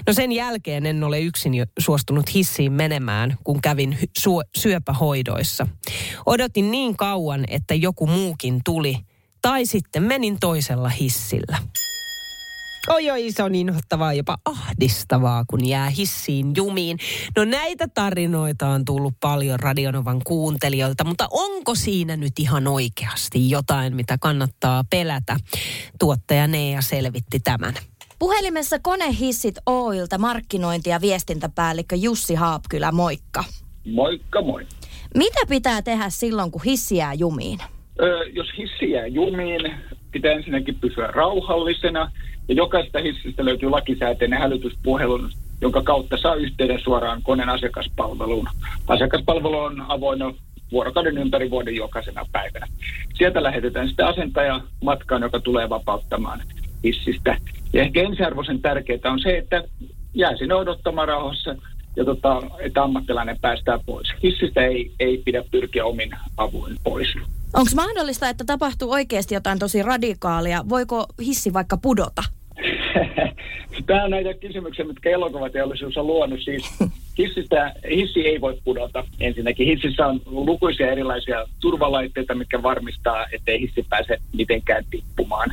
No 0.07 0.13
sen 0.13 0.33
jälkeen 0.33 0.87
en 0.87 1.05
ole 1.05 1.21
yksin 1.21 1.53
suostunut 1.79 2.35
hissiin 2.35 2.73
menemään, 2.73 3.37
kun 3.45 3.61
kävin 3.61 3.99
sy- 4.19 4.31
syöpähoidoissa. 4.57 5.67
Odotin 6.27 6.71
niin 6.71 6.97
kauan, 6.97 7.45
että 7.49 7.75
joku 7.75 8.07
muukin 8.07 8.61
tuli, 8.65 8.97
tai 9.43 9.67
sitten 9.67 10.03
menin 10.03 10.37
toisella 10.41 10.89
hissillä. 10.89 11.59
Oi 12.89 13.11
oi, 13.11 13.31
se 13.31 13.43
on 13.43 13.55
inhottavaa, 13.55 14.13
jopa 14.13 14.37
ahdistavaa, 14.45 15.45
kun 15.51 15.69
jää 15.69 15.91
hissiin 15.91 16.53
jumiin. 16.57 16.99
No 17.37 17.45
näitä 17.45 17.89
tarinoita 17.95 18.69
on 18.69 18.85
tullut 18.85 19.15
paljon 19.21 19.61
Radionovan 19.61 20.21
kuuntelijoilta, 20.25 21.05
mutta 21.05 21.29
onko 21.31 21.75
siinä 21.75 22.17
nyt 22.17 22.33
ihan 22.39 22.67
oikeasti 22.67 23.51
jotain, 23.51 23.97
mitä 23.97 24.17
kannattaa 24.21 24.85
pelätä? 24.91 25.37
Tuottaja 25.99 26.47
Nea 26.47 26.83
selvitti 26.83 27.41
tämän. 27.41 27.75
Puhelimessa 28.19 28.79
Konehissit 28.79 29.55
Oilta 29.67 30.19
markkinointi- 30.19 30.91
ja 30.91 31.01
viestintäpäällikkö 31.01 31.97
Jussi 31.97 32.35
Haapkylä, 32.35 32.93
moikka. 32.93 33.45
Moikka 33.87 34.43
moi. 34.43 34.67
Mitä 35.15 35.41
pitää 35.49 35.83
tehdä 35.83 36.11
silloin, 36.11 36.51
kun 36.51 36.63
hissi 36.65 36.97
jää 36.97 37.15
jumiin? 37.15 37.59
Öö, 38.01 38.25
jos 38.25 38.47
hissi 38.59 38.91
jää 38.91 39.07
jumiin, 39.07 39.61
pitää 40.13 40.33
ensinnäkin 40.33 40.75
pysyä 40.81 41.07
rauhallisena 41.07 42.13
ja 42.49 42.55
jokaisesta 42.55 42.99
hissistä 42.99 43.45
löytyy 43.45 43.71
lakisääteinen 43.71 44.39
hälytyspuhelun, 44.39 45.31
jonka 45.61 45.83
kautta 45.83 46.17
saa 46.17 46.35
yhteyden 46.35 46.81
suoraan 46.81 47.23
koneen 47.23 47.49
asiakaspalveluun. 47.49 48.49
Asiakaspalvelu 48.89 49.59
on 49.59 49.85
avoin 49.89 50.21
vuorokauden 50.73 51.19
ympäri 51.19 51.51
vuoden 51.51 51.77
jokaisena 51.77 52.27
päivänä. 52.33 52.67
Sieltä 53.15 53.43
lähetetään 53.43 53.89
sitten 53.89 54.07
asentaja 54.07 54.61
matkaan, 54.83 55.23
joka 55.23 55.41
tulee 55.41 55.69
vapauttamaan 55.69 56.43
hissistä. 56.85 57.37
Ja 57.73 57.83
ehkä 57.83 58.03
ensiarvoisen 58.03 58.63
tärkeää 58.63 59.13
on 59.13 59.21
se, 59.21 59.39
että 59.39 59.65
jää 60.15 60.37
sinne 60.37 60.55
odottamaan 60.55 61.09
rauhassa 61.09 61.57
ja 61.97 62.05
tota, 62.05 62.43
että 62.59 62.83
ammattilainen 62.83 63.39
päästää 63.41 63.79
pois. 63.87 64.09
Hissistä 64.23 64.61
ei, 64.61 64.93
ei 65.01 65.23
pidä 65.25 65.45
pyrkiä 65.51 65.85
omin 65.85 66.11
avuin 66.37 66.77
pois. 66.85 67.15
Onko 67.55 67.71
mahdollista, 67.77 68.29
että 68.29 68.45
tapahtuu 68.45 68.91
oikeasti 68.91 69.35
jotain 69.35 69.59
tosi 69.59 69.83
radikaalia? 69.83 70.65
Voiko 70.69 71.07
hissi 71.21 71.53
vaikka 71.53 71.77
pudota? 71.77 72.23
Tämä 73.87 74.05
on 74.05 74.11
näitä 74.11 74.35
kysymyksiä, 74.35 74.85
mitkä 74.85 75.11
elokuvateollisuus 75.11 75.97
on 75.97 76.07
luonut. 76.07 76.41
Siis 76.45 76.71
hissistä, 77.19 77.75
hissi 77.91 78.21
ei 78.21 78.41
voi 78.41 78.59
pudota 78.65 79.05
ensinnäkin. 79.21 79.67
Hississä 79.67 80.07
on 80.07 80.21
lukuisia 80.27 80.93
erilaisia 80.93 81.45
turvalaitteita, 81.61 82.35
mitkä 82.35 82.63
varmistaa, 82.63 83.27
ettei 83.33 83.61
hissi 83.61 83.87
pääse 83.89 84.19
mitenkään 84.33 84.85
tippumaan. 84.91 85.51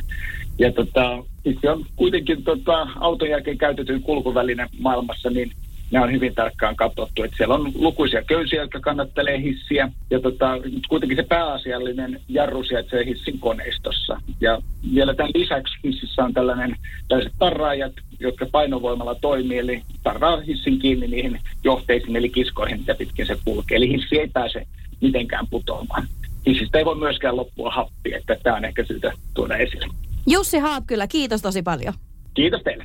Ja 0.58 0.72
tota, 0.72 1.24
hissi 1.44 1.68
on 1.68 1.86
kuitenkin 1.96 2.44
tota, 2.44 2.86
auton 3.00 3.30
jälkeen 3.30 3.58
käytetyn 3.58 4.02
kulkuväline 4.02 4.66
maailmassa, 4.78 5.30
niin 5.30 5.52
ne 5.90 6.00
on 6.00 6.12
hyvin 6.12 6.34
tarkkaan 6.34 6.76
katsottu. 6.76 7.22
Että 7.22 7.36
siellä 7.36 7.54
on 7.54 7.72
lukuisia 7.74 8.22
köysiä, 8.22 8.60
jotka 8.60 8.80
kannattelee 8.80 9.42
hissiä. 9.42 9.92
Ja 10.10 10.20
tota, 10.20 10.50
kuitenkin 10.88 11.16
se 11.16 11.22
pääasiallinen 11.22 12.20
jarru 12.28 12.64
sijaitsee 12.64 13.04
hissin 13.04 13.38
koneistossa. 13.38 14.20
Ja 14.40 14.58
vielä 14.94 15.14
tämän 15.14 15.32
lisäksi 15.34 15.74
hississä 15.84 16.24
on 16.24 16.32
tällainen, 16.32 16.76
tällaiset 17.08 17.34
tarraajat, 17.38 17.92
jotka 18.20 18.46
painovoimalla 18.52 19.14
toimii, 19.14 19.58
eli 19.58 19.82
tarraa 20.02 20.40
hissin 20.40 20.78
kiinni 20.78 21.06
niihin 21.06 21.40
johteisiin, 21.64 22.16
eli 22.16 22.28
kiskoihin, 22.28 22.78
mitä 22.78 22.94
pitkin 22.94 23.26
se 23.26 23.36
kulkee. 23.44 23.76
Eli 23.76 23.88
hissi 23.88 24.18
ei 24.18 24.28
pääse 24.28 24.66
mitenkään 25.00 25.46
putoamaan. 25.50 26.06
Hissistä 26.46 26.78
ei 26.78 26.84
voi 26.84 26.96
myöskään 26.96 27.36
loppua 27.36 27.70
happia, 27.70 28.18
että 28.18 28.36
tämä 28.42 28.56
on 28.56 28.64
ehkä 28.64 28.84
syytä 28.84 29.12
tuoda 29.34 29.56
esille. 29.56 29.86
Jussi 30.26 30.58
Haapkylä, 30.58 31.06
kiitos 31.06 31.42
tosi 31.42 31.62
paljon. 31.62 31.94
Kiitos 32.34 32.62
teille. 32.62 32.84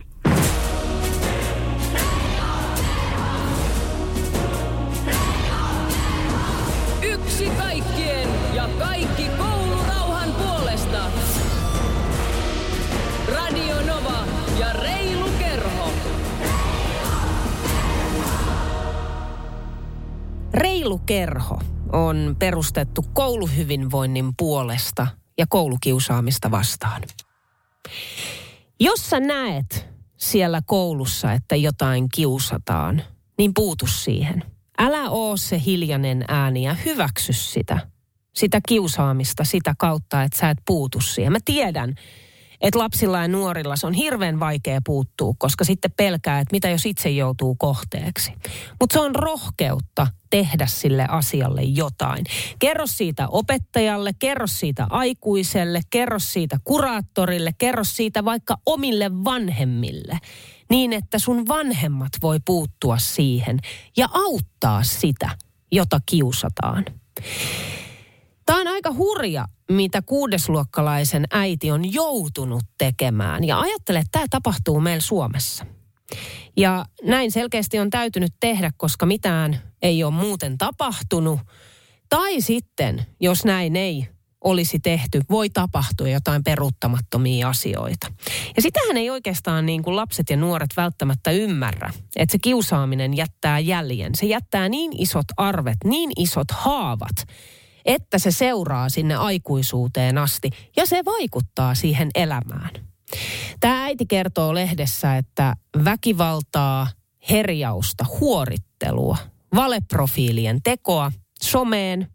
Reilu 20.53 20.97
Kerho 20.97 21.59
on 21.91 22.35
perustettu 22.39 23.05
kouluhyvinvoinnin 23.13 24.31
puolesta 24.37 25.07
ja 25.37 25.45
koulukiusaamista 25.49 26.51
vastaan. 26.51 27.01
Jos 28.79 29.09
sä 29.09 29.19
näet 29.19 29.89
siellä 30.17 30.61
koulussa, 30.65 31.33
että 31.33 31.55
jotain 31.55 32.09
kiusataan, 32.15 33.01
niin 33.37 33.53
puutu 33.53 33.87
siihen– 33.87 34.43
Älä 34.77 35.09
oo 35.09 35.37
se 35.37 35.61
hiljainen 35.65 36.25
ääni 36.27 36.63
ja 36.63 36.73
hyväksy 36.73 37.33
sitä. 37.33 37.79
Sitä 38.35 38.59
kiusaamista 38.67 39.43
sitä 39.43 39.73
kautta, 39.77 40.23
että 40.23 40.37
sä 40.37 40.49
et 40.49 40.57
puutu 40.67 41.01
siihen. 41.01 41.31
Mä 41.31 41.39
tiedän, 41.45 41.95
että 42.65 42.79
lapsilla 42.79 43.21
ja 43.21 43.27
nuorilla 43.27 43.75
se 43.75 43.87
on 43.87 43.93
hirveän 43.93 44.39
vaikea 44.39 44.81
puuttua, 44.85 45.33
koska 45.37 45.63
sitten 45.63 45.91
pelkää, 45.97 46.39
että 46.39 46.51
mitä 46.51 46.69
jos 46.69 46.85
itse 46.85 47.09
joutuu 47.09 47.55
kohteeksi. 47.55 48.33
Mutta 48.79 48.93
se 48.93 48.99
on 48.99 49.15
rohkeutta 49.15 50.07
tehdä 50.29 50.65
sille 50.65 51.05
asialle 51.09 51.61
jotain. 51.61 52.25
Kerro 52.59 52.87
siitä 52.87 53.27
opettajalle, 53.27 54.13
kerro 54.19 54.47
siitä 54.47 54.87
aikuiselle, 54.89 55.81
kerro 55.89 56.19
siitä 56.19 56.59
kuraattorille, 56.63 57.51
kerro 57.57 57.83
siitä 57.83 58.25
vaikka 58.25 58.57
omille 58.65 59.23
vanhemmille. 59.23 60.19
Niin, 60.69 60.93
että 60.93 61.19
sun 61.19 61.47
vanhemmat 61.47 62.11
voi 62.21 62.39
puuttua 62.45 62.97
siihen 62.97 63.59
ja 63.97 64.09
auttaa 64.13 64.83
sitä, 64.83 65.29
jota 65.71 65.99
kiusataan. 66.05 66.85
Tämä 68.45 68.61
on 68.61 68.67
aika 68.67 68.93
hurja, 68.93 69.47
mitä 69.71 70.01
kuudesluokkalaisen 70.01 71.25
äiti 71.31 71.71
on 71.71 71.93
joutunut 71.93 72.63
tekemään. 72.77 73.43
Ja 73.43 73.59
ajattele, 73.59 73.99
että 73.99 74.11
tämä 74.11 74.25
tapahtuu 74.29 74.79
meillä 74.79 75.01
Suomessa. 75.01 75.65
Ja 76.57 76.85
näin 77.03 77.31
selkeästi 77.31 77.79
on 77.79 77.89
täytynyt 77.89 78.33
tehdä, 78.39 78.71
koska 78.77 79.05
mitään 79.05 79.61
ei 79.81 80.03
ole 80.03 80.13
muuten 80.13 80.57
tapahtunut. 80.57 81.39
Tai 82.09 82.41
sitten, 82.41 83.05
jos 83.19 83.45
näin 83.45 83.75
ei 83.75 84.07
olisi 84.43 84.79
tehty, 84.79 85.21
voi 85.29 85.49
tapahtua 85.49 86.07
jotain 86.07 86.43
peruuttamattomia 86.43 87.49
asioita. 87.49 88.07
Ja 88.55 88.61
sitähän 88.61 88.97
ei 88.97 89.09
oikeastaan 89.09 89.65
niin 89.65 89.83
kuin 89.83 89.95
lapset 89.95 90.29
ja 90.29 90.37
nuoret 90.37 90.69
välttämättä 90.77 91.31
ymmärrä, 91.31 91.93
että 92.15 92.31
se 92.31 92.39
kiusaaminen 92.39 93.17
jättää 93.17 93.59
jäljen. 93.59 94.15
Se 94.15 94.25
jättää 94.25 94.69
niin 94.69 94.91
isot 94.97 95.25
arvet, 95.37 95.77
niin 95.83 96.11
isot 96.17 96.51
haavat, 96.51 97.15
että 97.85 98.19
se 98.19 98.31
seuraa 98.31 98.89
sinne 98.89 99.15
aikuisuuteen 99.15 100.17
asti 100.17 100.49
ja 100.75 100.85
se 100.85 101.01
vaikuttaa 101.05 101.75
siihen 101.75 102.09
elämään. 102.15 102.71
Tämä 103.59 103.83
äiti 103.83 104.05
kertoo 104.05 104.53
lehdessä, 104.53 105.17
että 105.17 105.55
väkivaltaa, 105.85 106.87
herjausta, 107.29 108.05
huorittelua, 108.19 109.17
valeprofiilien 109.55 110.59
tekoa, 110.63 111.11
someen, 111.41 112.07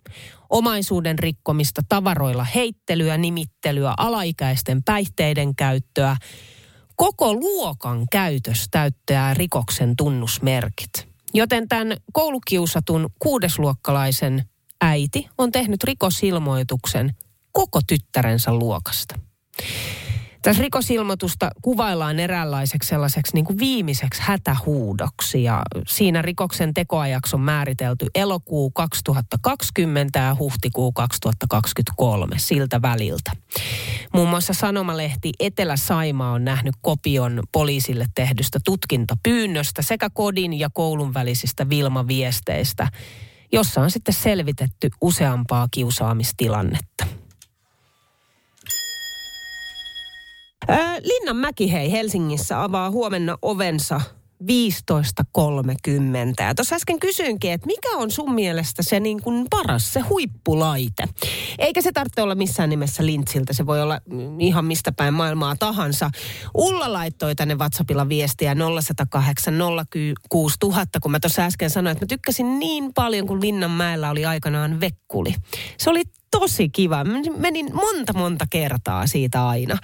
omaisuuden 0.50 1.19
rikkomista, 1.19 1.83
tavaroilla 1.89 2.45
heittelyä, 2.45 3.19
nimittelyä, 3.19 3.95
alaikäisten 3.97 4.83
päihteiden 4.85 5.57
käyttöä. 5.57 6.17
Koko 6.97 7.35
luokan 7.35 8.07
käytös 8.12 8.67
täyttää 8.71 9.35
rikoksen 9.35 9.97
tunnusmerkit. 9.97 11.09
Joten 11.35 11.69
tämän 11.69 11.97
koulukiusatun 12.12 13.11
kuudesluokkalaisen 13.19 14.45
äiti 14.81 15.29
on 15.39 15.53
tehnyt 15.53 15.85
rikosilmoituksen 15.85 17.15
koko 17.53 17.81
tyttärensä 17.87 18.55
luokasta. 18.55 19.19
Tässä 20.43 20.63
rikosilmoitusta 20.63 21.51
kuvaillaan 21.63 22.19
eräänlaiseksi 22.19 22.89
sellaiseksi 22.89 23.35
niin 23.35 23.45
kuin 23.45 23.59
viimeiseksi 23.59 24.23
hätähuudoksi 24.25 25.43
ja 25.43 25.63
siinä 25.89 26.23
rikoksen 26.23 26.75
tekoajaksi 26.75 27.37
on 27.37 27.43
määritelty 27.43 28.07
elokuu 28.15 28.71
2020 28.71 30.19
ja 30.19 30.37
huhtikuu 30.39 30.93
2023 30.93 32.39
siltä 32.39 32.83
väliltä. 32.83 33.31
Muun 34.13 34.29
muassa 34.29 34.53
sanomalehti 34.53 35.33
Etelä-Saima 35.41 36.33
on 36.33 36.45
nähnyt 36.45 36.75
kopion 36.83 37.43
poliisille 37.53 38.07
tehdystä 38.15 38.59
tutkintapyynnöstä 38.65 39.83
sekä 39.83 40.11
kodin 40.11 40.59
ja 40.59 40.71
koulun 40.71 41.15
välisistä 41.15 41.69
Vilma-viesteistä, 41.69 42.89
jossa 43.52 43.80
on 43.80 43.90
sitten 43.90 44.14
selvitetty 44.14 44.90
useampaa 45.00 45.69
kiusaamistilannetta. 45.71 47.07
Linnanmäki 51.02 51.73
hei 51.73 51.92
Helsingissä 51.92 52.62
avaa 52.62 52.90
huomenna 52.90 53.38
ovensa 53.42 54.00
15.30. 54.42 54.47
Ja 56.38 56.54
tuossa 56.54 56.76
äsken 56.76 56.99
kysyinkin, 56.99 57.52
että 57.52 57.66
mikä 57.66 57.88
on 57.97 58.11
sun 58.11 58.35
mielestä 58.35 58.82
se 58.82 59.00
niin 59.00 59.23
kuin 59.23 59.47
paras, 59.50 59.92
se 59.92 60.00
huippulaite? 60.00 61.04
Eikä 61.59 61.82
se 61.82 61.92
tarvitse 61.92 62.23
olla 62.23 62.35
missään 62.35 62.70
nimessä 62.70 63.06
lintsiltä, 63.06 63.52
se 63.52 63.66
voi 63.66 63.82
olla 63.82 64.00
ihan 64.38 64.64
mistä 64.64 64.92
päin 64.92 65.14
maailmaa 65.14 65.56
tahansa. 65.56 66.11
Ulla 66.54 66.92
laittoi 66.92 67.35
tänne 67.35 67.54
WhatsAppilla 67.54 68.09
viestiä 68.09 68.54
0108 68.82 69.54
06000, 70.30 71.00
kun 71.00 71.11
mä 71.11 71.20
tuossa 71.20 71.42
äsken 71.42 71.70
sanoin, 71.70 71.92
että 71.92 72.04
mä 72.04 72.09
tykkäsin 72.09 72.59
niin 72.59 72.94
paljon, 72.94 73.26
kun 73.26 73.40
Linnanmäellä 73.40 74.11
oli 74.11 74.24
aikanaan 74.24 74.81
vekkuli. 74.81 75.35
Se 75.79 75.90
oli 75.90 76.03
tosi 76.31 76.69
kiva. 76.69 77.05
Menin 77.37 77.75
monta 77.75 78.12
monta 78.12 78.45
kertaa 78.51 79.07
siitä 79.07 79.49
aina. 79.49 79.79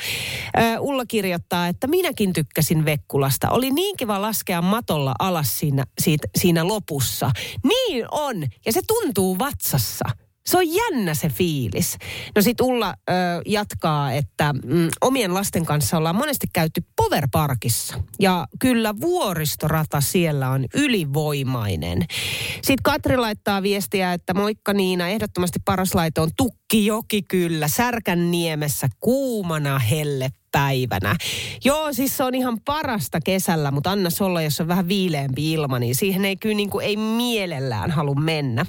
Ulla 0.80 1.06
kirjoittaa, 1.06 1.68
että 1.68 1.86
minäkin 1.86 2.32
tykkäsin 2.32 2.84
Vekkulasta. 2.84 3.50
Oli 3.50 3.70
niin 3.70 3.96
kiva 3.96 4.22
laskea 4.22 4.62
matolla 4.62 5.14
alas 5.18 5.58
siinä, 5.58 5.84
siitä, 5.98 6.28
siinä 6.38 6.68
lopussa. 6.68 7.30
Niin 7.64 8.06
on. 8.10 8.36
Ja 8.66 8.72
se 8.72 8.80
tuntuu 8.86 9.38
vatsassa. 9.38 10.04
Se 10.46 10.58
on 10.58 10.64
jännä 10.74 11.14
se 11.14 11.28
fiilis. 11.28 11.96
No 12.36 12.42
sit 12.42 12.60
Ulla 12.60 12.94
ö, 13.10 13.12
jatkaa, 13.46 14.12
että 14.12 14.52
mm, 14.52 14.88
omien 15.00 15.34
lasten 15.34 15.66
kanssa 15.66 15.96
ollaan 15.96 16.16
monesti 16.16 16.46
käyty 16.52 16.82
Power 16.96 17.28
Parkissa. 17.32 18.02
Ja 18.20 18.46
kyllä 18.58 18.94
vuoristorata 19.00 20.00
siellä 20.00 20.50
on 20.50 20.64
ylivoimainen. 20.74 22.06
Sitten 22.54 22.82
Katri 22.82 23.16
laittaa 23.16 23.62
viestiä, 23.62 24.12
että 24.12 24.34
moikka 24.34 24.72
Niina, 24.72 25.08
ehdottomasti 25.08 25.58
paras 25.64 25.94
laite 25.94 26.20
on 26.20 26.30
Tukkijoki 26.36 27.22
kyllä, 27.22 27.68
Särkän 27.68 28.30
niemessä 28.30 28.88
kuumana 29.00 29.78
helle 29.78 30.30
päivänä. 30.56 31.16
Joo, 31.64 31.92
siis 31.92 32.16
se 32.16 32.24
on 32.24 32.34
ihan 32.34 32.60
parasta 32.64 33.20
kesällä, 33.20 33.70
mutta 33.70 33.90
anna 33.90 34.10
olla, 34.20 34.42
jos 34.42 34.60
on 34.60 34.68
vähän 34.68 34.88
viileämpi 34.88 35.52
ilma, 35.52 35.78
niin 35.78 35.94
siihen 35.94 36.24
ei 36.24 36.36
kyllä 36.36 36.54
niin 36.54 36.70
kuin, 36.70 36.86
ei 36.86 36.96
mielellään 36.96 37.90
halua 37.90 38.14
mennä. 38.14 38.66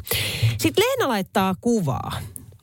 Sitten 0.57 0.83
Leena 0.83 1.07
laittaa 1.07 1.55
kuvaa. 1.61 2.11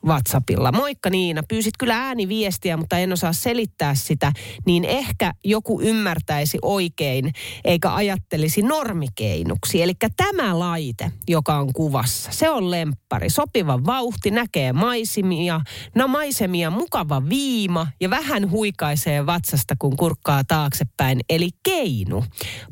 WhatsAppilla. 0.05 0.71
Moikka 0.71 1.09
Niina, 1.09 1.43
pyysit 1.49 1.73
kyllä 1.79 1.97
ääniviestiä, 1.97 2.77
mutta 2.77 2.97
en 2.97 3.13
osaa 3.13 3.33
selittää 3.33 3.95
sitä, 3.95 4.31
niin 4.65 4.85
ehkä 4.85 5.33
joku 5.43 5.81
ymmärtäisi 5.81 6.57
oikein, 6.61 7.33
eikä 7.65 7.93
ajattelisi 7.93 8.61
normikeinuksi. 8.61 9.81
Eli 9.81 9.93
tämä 10.17 10.59
laite, 10.59 11.11
joka 11.27 11.57
on 11.59 11.73
kuvassa, 11.73 12.31
se 12.31 12.49
on 12.49 12.71
lemppari. 12.71 13.29
Sopiva 13.29 13.85
vauhti, 13.85 14.31
näkee 14.31 14.73
maisemia, 14.73 15.61
no 15.95 16.07
maisemia, 16.07 16.69
mukava 16.69 17.29
viima 17.29 17.87
ja 18.01 18.09
vähän 18.09 18.51
huikaisee 18.51 19.25
vatsasta, 19.25 19.75
kun 19.79 19.97
kurkkaa 19.97 20.43
taaksepäin. 20.43 21.19
Eli 21.29 21.49
keinu. 21.63 22.23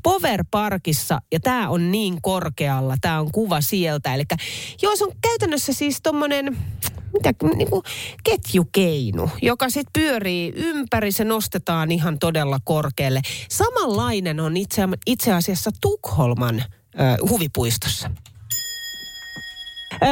Power 0.03 0.45
Parkissa, 0.51 1.21
ja 1.31 1.39
tämä 1.39 1.69
on 1.69 1.91
niin 1.91 2.21
korkealla, 2.21 2.95
tämä 3.01 3.19
on 3.19 3.31
kuva 3.31 3.61
sieltä. 3.61 4.13
Eli 4.13 4.23
joo, 4.81 4.95
se 4.95 5.03
on 5.03 5.11
käytännössä 5.21 5.73
siis 5.73 5.99
tommonen 6.03 6.57
mitä, 7.13 7.33
niin 7.55 7.69
kuin 7.69 7.83
ketjukeinu, 8.23 9.29
joka 9.41 9.69
sitten 9.69 10.03
pyörii 10.03 10.53
ympäri, 10.55 11.11
se 11.11 11.23
nostetaan 11.23 11.91
ihan 11.91 12.19
todella 12.19 12.59
korkealle. 12.63 13.21
Samanlainen 13.49 14.39
on 14.39 14.57
itse, 14.57 14.81
itse 15.05 15.33
asiassa 15.33 15.71
Tukholman 15.81 16.59
äh, 16.59 17.29
huvipuistossa. 17.29 18.11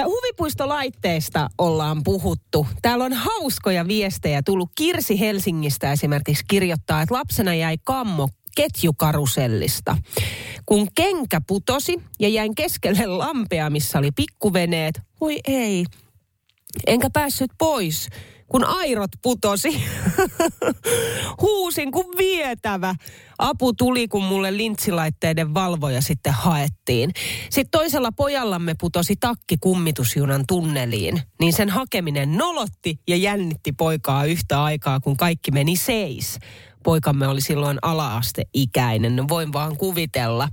Huvipuistolaitteista 0.05 1.49
ollaan 1.57 2.03
puhuttu. 2.03 2.67
Täällä 2.81 3.05
on 3.05 3.13
hauskoja 3.13 3.87
viestejä 3.87 4.41
tullut. 4.45 4.69
Kirsi 4.77 5.19
Helsingistä 5.19 5.91
esimerkiksi 5.91 6.43
kirjoittaa, 6.47 7.01
että 7.01 7.15
lapsena 7.15 7.55
jäi 7.55 7.77
kammo 7.83 8.29
ketjukarusellista. 8.55 9.97
Kun 10.65 10.87
kenkä 10.95 11.41
putosi 11.47 12.01
ja 12.19 12.27
jäin 12.27 12.55
keskelle 12.55 13.05
lampea, 13.05 13.69
missä 13.69 13.99
oli 13.99 14.11
pikkuveneet, 14.11 15.01
voi 15.21 15.39
ei, 15.47 15.85
Enkä 16.87 17.09
päässyt 17.13 17.51
pois, 17.57 18.07
kun 18.47 18.65
airot 18.65 19.11
putosi. 19.21 19.83
Huusin 21.41 21.91
kuin 21.91 22.17
vietävä. 22.17 22.95
Apu 23.37 23.73
tuli, 23.73 24.07
kun 24.07 24.23
mulle 24.23 24.57
lintsilaitteiden 24.57 25.53
valvoja 25.53 26.01
sitten 26.01 26.33
haettiin. 26.33 27.11
Sitten 27.49 27.71
toisella 27.71 28.11
pojallamme 28.11 28.75
putosi 28.79 29.15
takki 29.19 29.55
kummitusjunan 29.61 30.43
tunneliin. 30.47 31.21
Niin 31.39 31.53
sen 31.53 31.69
hakeminen 31.69 32.37
nolotti 32.37 32.99
ja 33.07 33.15
jännitti 33.15 33.71
poikaa 33.71 34.25
yhtä 34.25 34.63
aikaa, 34.63 34.99
kun 34.99 35.17
kaikki 35.17 35.51
meni 35.51 35.75
seis 35.75 36.39
poikamme 36.83 37.27
oli 37.27 37.41
silloin 37.41 37.77
ala-asteikäinen, 37.81 39.27
voin 39.29 39.53
vaan 39.53 39.77
kuvitella. 39.77 40.49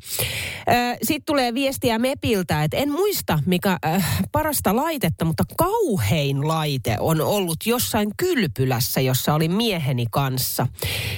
Sitten 1.02 1.26
tulee 1.26 1.54
viestiä 1.54 1.98
MEPiltä, 1.98 2.64
että 2.64 2.76
en 2.76 2.92
muista 2.92 3.38
mikä 3.46 3.78
äh, 3.86 4.20
parasta 4.32 4.76
laitetta, 4.76 5.24
mutta 5.24 5.44
kauhein 5.58 6.48
laite 6.48 6.96
on 7.00 7.20
ollut 7.20 7.66
jossain 7.66 8.10
kylpylässä, 8.16 9.00
jossa 9.00 9.34
oli 9.34 9.48
mieheni 9.48 10.06
kanssa. 10.10 10.66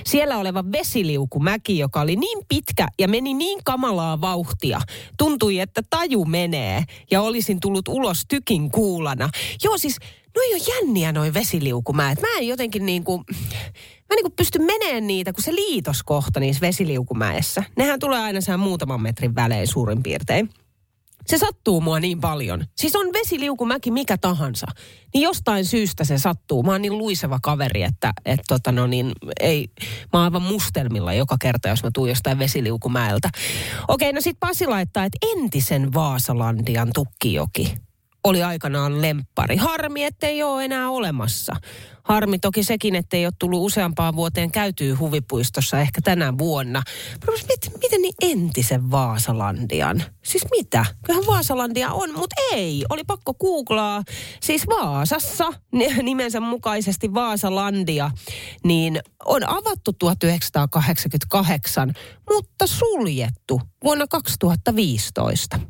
Siellä 0.06 0.38
oleva 0.38 0.64
vesiliukumäki, 0.72 1.78
joka 1.78 2.00
oli 2.00 2.16
niin 2.16 2.38
pitkä 2.48 2.86
ja 2.98 3.08
meni 3.08 3.34
niin 3.34 3.60
kamalaa 3.64 4.20
vauhtia. 4.20 4.80
Tuntui, 5.18 5.60
että 5.60 5.82
taju 5.90 6.24
menee 6.24 6.84
ja 7.10 7.22
olisin 7.22 7.60
tullut 7.60 7.88
ulos 7.88 8.22
tykin 8.28 8.70
kuulana. 8.70 9.30
Joo 9.64 9.78
siis 9.78 9.96
no 10.36 10.42
ei 10.42 10.54
ole 10.54 10.62
jänniä 10.74 11.12
noin 11.12 11.34
vesiliukumäet. 11.34 12.20
Mä 12.20 12.28
en 12.38 12.48
jotenkin 12.48 12.86
niin 12.86 13.04
kuin, 13.04 13.24
mä 14.10 14.16
niin 14.16 14.22
kuin 14.22 14.34
pysty 14.36 14.58
meneen 14.58 15.06
niitä, 15.06 15.32
kun 15.32 15.44
se 15.44 15.54
liitoskohta 15.54 16.40
niissä 16.40 16.60
vesiliukumäessä. 16.60 17.64
Nehän 17.76 18.00
tulee 18.00 18.18
aina 18.18 18.40
sen 18.40 18.60
muutaman 18.60 19.02
metrin 19.02 19.34
välein 19.34 19.66
suurin 19.66 20.02
piirtein. 20.02 20.50
Se 21.26 21.38
sattuu 21.38 21.80
mua 21.80 22.00
niin 22.00 22.20
paljon. 22.20 22.64
Siis 22.76 22.96
on 22.96 23.12
vesiliukumäki 23.12 23.90
mikä 23.90 24.18
tahansa. 24.18 24.66
Niin 25.14 25.22
jostain 25.22 25.64
syystä 25.64 26.04
se 26.04 26.18
sattuu. 26.18 26.62
Mä 26.62 26.72
oon 26.72 26.82
niin 26.82 26.98
luiseva 26.98 27.38
kaveri, 27.42 27.82
että 27.82 28.12
et 28.24 28.40
tota 28.48 28.72
no 28.72 28.86
niin, 28.86 29.12
ei, 29.40 29.68
mä 30.12 30.18
oon 30.18 30.24
aivan 30.24 30.42
mustelmilla 30.42 31.12
joka 31.12 31.36
kerta, 31.40 31.68
jos 31.68 31.82
mä 31.82 31.90
tuun 31.94 32.08
jostain 32.08 32.38
vesiliukumäeltä. 32.38 33.30
Okei, 33.88 34.12
no 34.12 34.20
sit 34.20 34.36
Pasi 34.40 34.66
laittaa, 34.66 35.04
että 35.04 35.18
entisen 35.32 35.94
Vaasalandian 35.94 36.90
tukkijoki 36.94 37.74
oli 38.24 38.42
aikanaan 38.42 39.02
lemppari. 39.02 39.56
Harmi, 39.56 40.04
ettei 40.04 40.42
ole 40.42 40.64
enää 40.64 40.90
olemassa. 40.90 41.56
Harmi 42.02 42.38
toki 42.38 42.62
sekin, 42.62 42.94
ettei 42.94 43.26
ole 43.26 43.32
tullut 43.38 43.64
useampaan 43.64 44.16
vuoteen 44.16 44.50
käytyy 44.50 44.94
huvipuistossa 44.94 45.80
ehkä 45.80 46.00
tänä 46.04 46.38
vuonna. 46.38 46.82
Miten, 47.48 47.80
miten 47.82 48.02
niin 48.02 48.14
entisen 48.22 48.90
Vaasalandian? 48.90 50.02
Siis 50.24 50.44
mitä? 50.50 50.84
Kyllähän 51.06 51.26
Vaasalandia 51.26 51.92
on, 51.92 52.14
mutta 52.14 52.36
ei. 52.52 52.84
Oli 52.88 53.04
pakko 53.04 53.34
googlaa. 53.34 54.02
Siis 54.40 54.66
Vaasassa, 54.66 55.52
nimensä 56.02 56.40
mukaisesti 56.40 57.14
Vaasalandia, 57.14 58.10
niin 58.64 59.00
on 59.24 59.48
avattu 59.48 59.92
1988, 59.92 61.92
mutta 62.30 62.66
suljettu 62.66 63.60
vuonna 63.84 64.06
2015. 64.06 65.60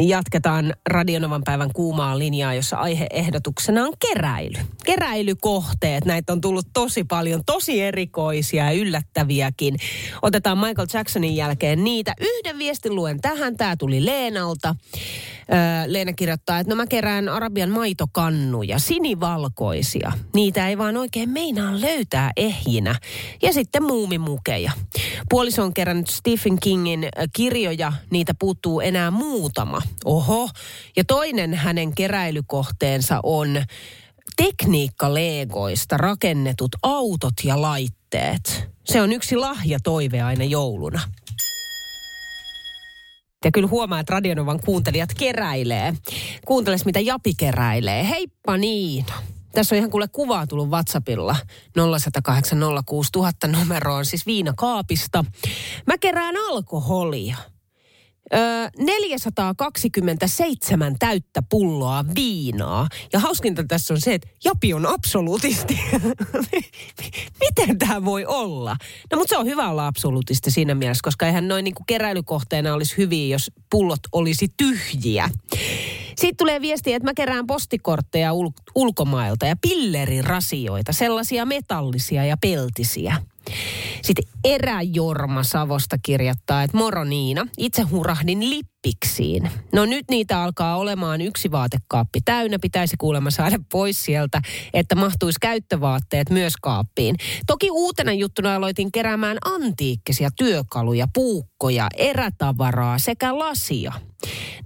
Jatketaan 0.00 0.74
Radionovan 0.88 1.42
päivän 1.44 1.72
kuumaa 1.72 2.18
linjaa, 2.18 2.54
jossa 2.54 2.76
aiheehdotuksena 2.76 3.84
on 3.84 3.92
keräily. 4.08 4.58
Keräilykohteet, 4.84 6.04
näitä 6.04 6.32
on 6.32 6.40
tullut 6.40 6.66
tosi 6.72 7.04
paljon, 7.04 7.42
tosi 7.46 7.82
erikoisia 7.82 8.64
ja 8.64 8.70
yllättäviäkin. 8.80 9.76
Otetaan 10.22 10.58
Michael 10.58 10.88
Jacksonin 10.92 11.36
jälkeen 11.36 11.84
niitä. 11.84 12.14
Yhden 12.20 12.58
viestin 12.58 12.94
luen 12.94 13.20
tähän, 13.20 13.56
tämä 13.56 13.76
tuli 13.76 14.04
Leenalta. 14.04 14.74
Leena 15.86 16.12
kirjoittaa, 16.12 16.58
että 16.58 16.70
no 16.70 16.76
mä 16.76 16.86
kerään 16.86 17.28
Arabian 17.28 17.70
maitokannuja, 17.70 18.78
sinivalkoisia. 18.78 20.12
Niitä 20.34 20.68
ei 20.68 20.78
vaan 20.78 20.96
oikein 20.96 21.30
meinaa 21.30 21.80
löytää 21.80 22.30
ehjinä. 22.36 22.94
Ja 23.42 23.52
sitten 23.52 23.82
muumimukeja. 23.82 24.72
Puoliso 25.30 25.62
on 25.62 25.74
kerännyt 25.74 26.06
Stephen 26.06 26.60
Kingin 26.62 27.08
kirjoja, 27.32 27.92
niitä 28.10 28.34
puuttuu 28.38 28.80
enää 28.80 29.10
muutama. 29.10 29.82
Oho. 30.04 30.48
Ja 30.96 31.04
toinen 31.04 31.54
hänen 31.54 31.94
keräilykohteensa 31.94 33.20
on 33.22 33.62
tekniikkaleegoista 34.36 35.96
rakennetut 35.96 36.76
autot 36.82 37.34
ja 37.44 37.62
laitteet. 37.62 38.68
Se 38.84 39.02
on 39.02 39.12
yksi 39.12 39.36
lahja 39.36 39.78
toive 39.82 40.22
aina 40.22 40.44
jouluna. 40.44 41.00
Ja 43.46 43.52
kyllä 43.52 43.68
huomaa, 43.68 44.00
että 44.00 44.14
Radionovan 44.14 44.60
kuuntelijat 44.60 45.14
keräilee. 45.18 45.94
Kuunteles, 46.46 46.84
mitä 46.84 47.00
Japi 47.00 47.34
keräilee. 47.36 48.08
Heippa 48.08 48.56
niin. 48.56 49.06
Tässä 49.52 49.74
on 49.74 49.78
ihan 49.78 49.90
kuule 49.90 50.08
kuvaa 50.08 50.46
tullut 50.46 50.68
WhatsAppilla 50.68 51.36
0806000 53.46 53.48
numeroon, 53.48 54.04
siis 54.04 54.26
viinakaapista. 54.26 55.24
Mä 55.86 55.98
kerään 55.98 56.34
alkoholia. 56.48 57.36
Öö, 58.34 58.68
427 58.78 60.96
täyttä 60.98 61.42
pulloa 61.50 62.04
viinaa. 62.14 62.88
Ja 63.12 63.18
hauskinta 63.18 63.64
tässä 63.68 63.94
on 63.94 64.00
se, 64.00 64.14
että 64.14 64.28
Japi 64.44 64.74
on 64.74 64.86
absoluutisti. 64.86 65.80
Miten 67.40 67.78
tämä 67.78 68.04
voi 68.04 68.26
olla? 68.26 68.76
No 69.12 69.18
mutta 69.18 69.28
se 69.28 69.38
on 69.38 69.46
hyvä 69.46 69.70
olla 69.70 69.86
absoluutisti 69.86 70.50
siinä 70.50 70.74
mielessä, 70.74 71.00
koska 71.04 71.26
eihän 71.26 71.48
noin 71.48 71.64
niinku 71.64 71.82
keräilykohteena 71.86 72.74
olisi 72.74 72.96
hyviä, 72.96 73.34
jos 73.34 73.50
pullot 73.70 74.00
olisi 74.12 74.48
tyhjiä. 74.56 75.30
Sitten 76.06 76.36
tulee 76.36 76.60
viesti, 76.60 76.92
että 76.92 77.08
mä 77.08 77.14
kerään 77.14 77.46
postikortteja 77.46 78.32
ul- 78.32 78.50
ulkomailta 78.74 79.46
ja 79.46 79.56
pillerirasioita, 79.60 80.92
sellaisia 80.92 81.46
metallisia 81.46 82.24
ja 82.24 82.36
peltisiä. 82.36 83.16
Sitten 84.02 84.24
Eräjorma 84.44 85.42
Savosta 85.42 85.96
kirjoittaa, 86.02 86.62
että 86.62 86.76
moro 86.76 87.04
Niina, 87.04 87.46
itse 87.58 87.82
hurahdin 87.82 88.50
lippiksiin. 88.50 89.50
No 89.72 89.84
nyt 89.84 90.04
niitä 90.10 90.42
alkaa 90.42 90.76
olemaan 90.76 91.20
yksi 91.20 91.50
vaatekaappi 91.50 92.20
täynnä, 92.24 92.58
pitäisi 92.62 92.96
kuulemma 92.96 93.30
saada 93.30 93.56
pois 93.72 94.04
sieltä, 94.04 94.42
että 94.74 94.94
mahtuisi 94.94 95.38
käyttövaatteet 95.40 96.30
myös 96.30 96.52
kaappiin. 96.62 97.16
Toki 97.46 97.70
uutena 97.70 98.12
juttuna 98.12 98.54
aloitin 98.54 98.92
keräämään 98.92 99.38
antiikkisia 99.44 100.30
työkaluja, 100.36 101.06
puukkoja, 101.14 101.88
erätavaraa 101.96 102.98
sekä 102.98 103.38
lasia. 103.38 103.92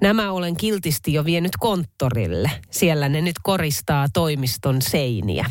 Nämä 0.00 0.32
olen 0.32 0.56
kiltisti 0.56 1.12
jo 1.12 1.24
vienyt 1.24 1.52
konttorille. 1.60 2.50
Siellä 2.70 3.08
ne 3.08 3.20
nyt 3.20 3.36
koristaa 3.42 4.06
toimiston 4.12 4.82
seiniä. 4.82 5.50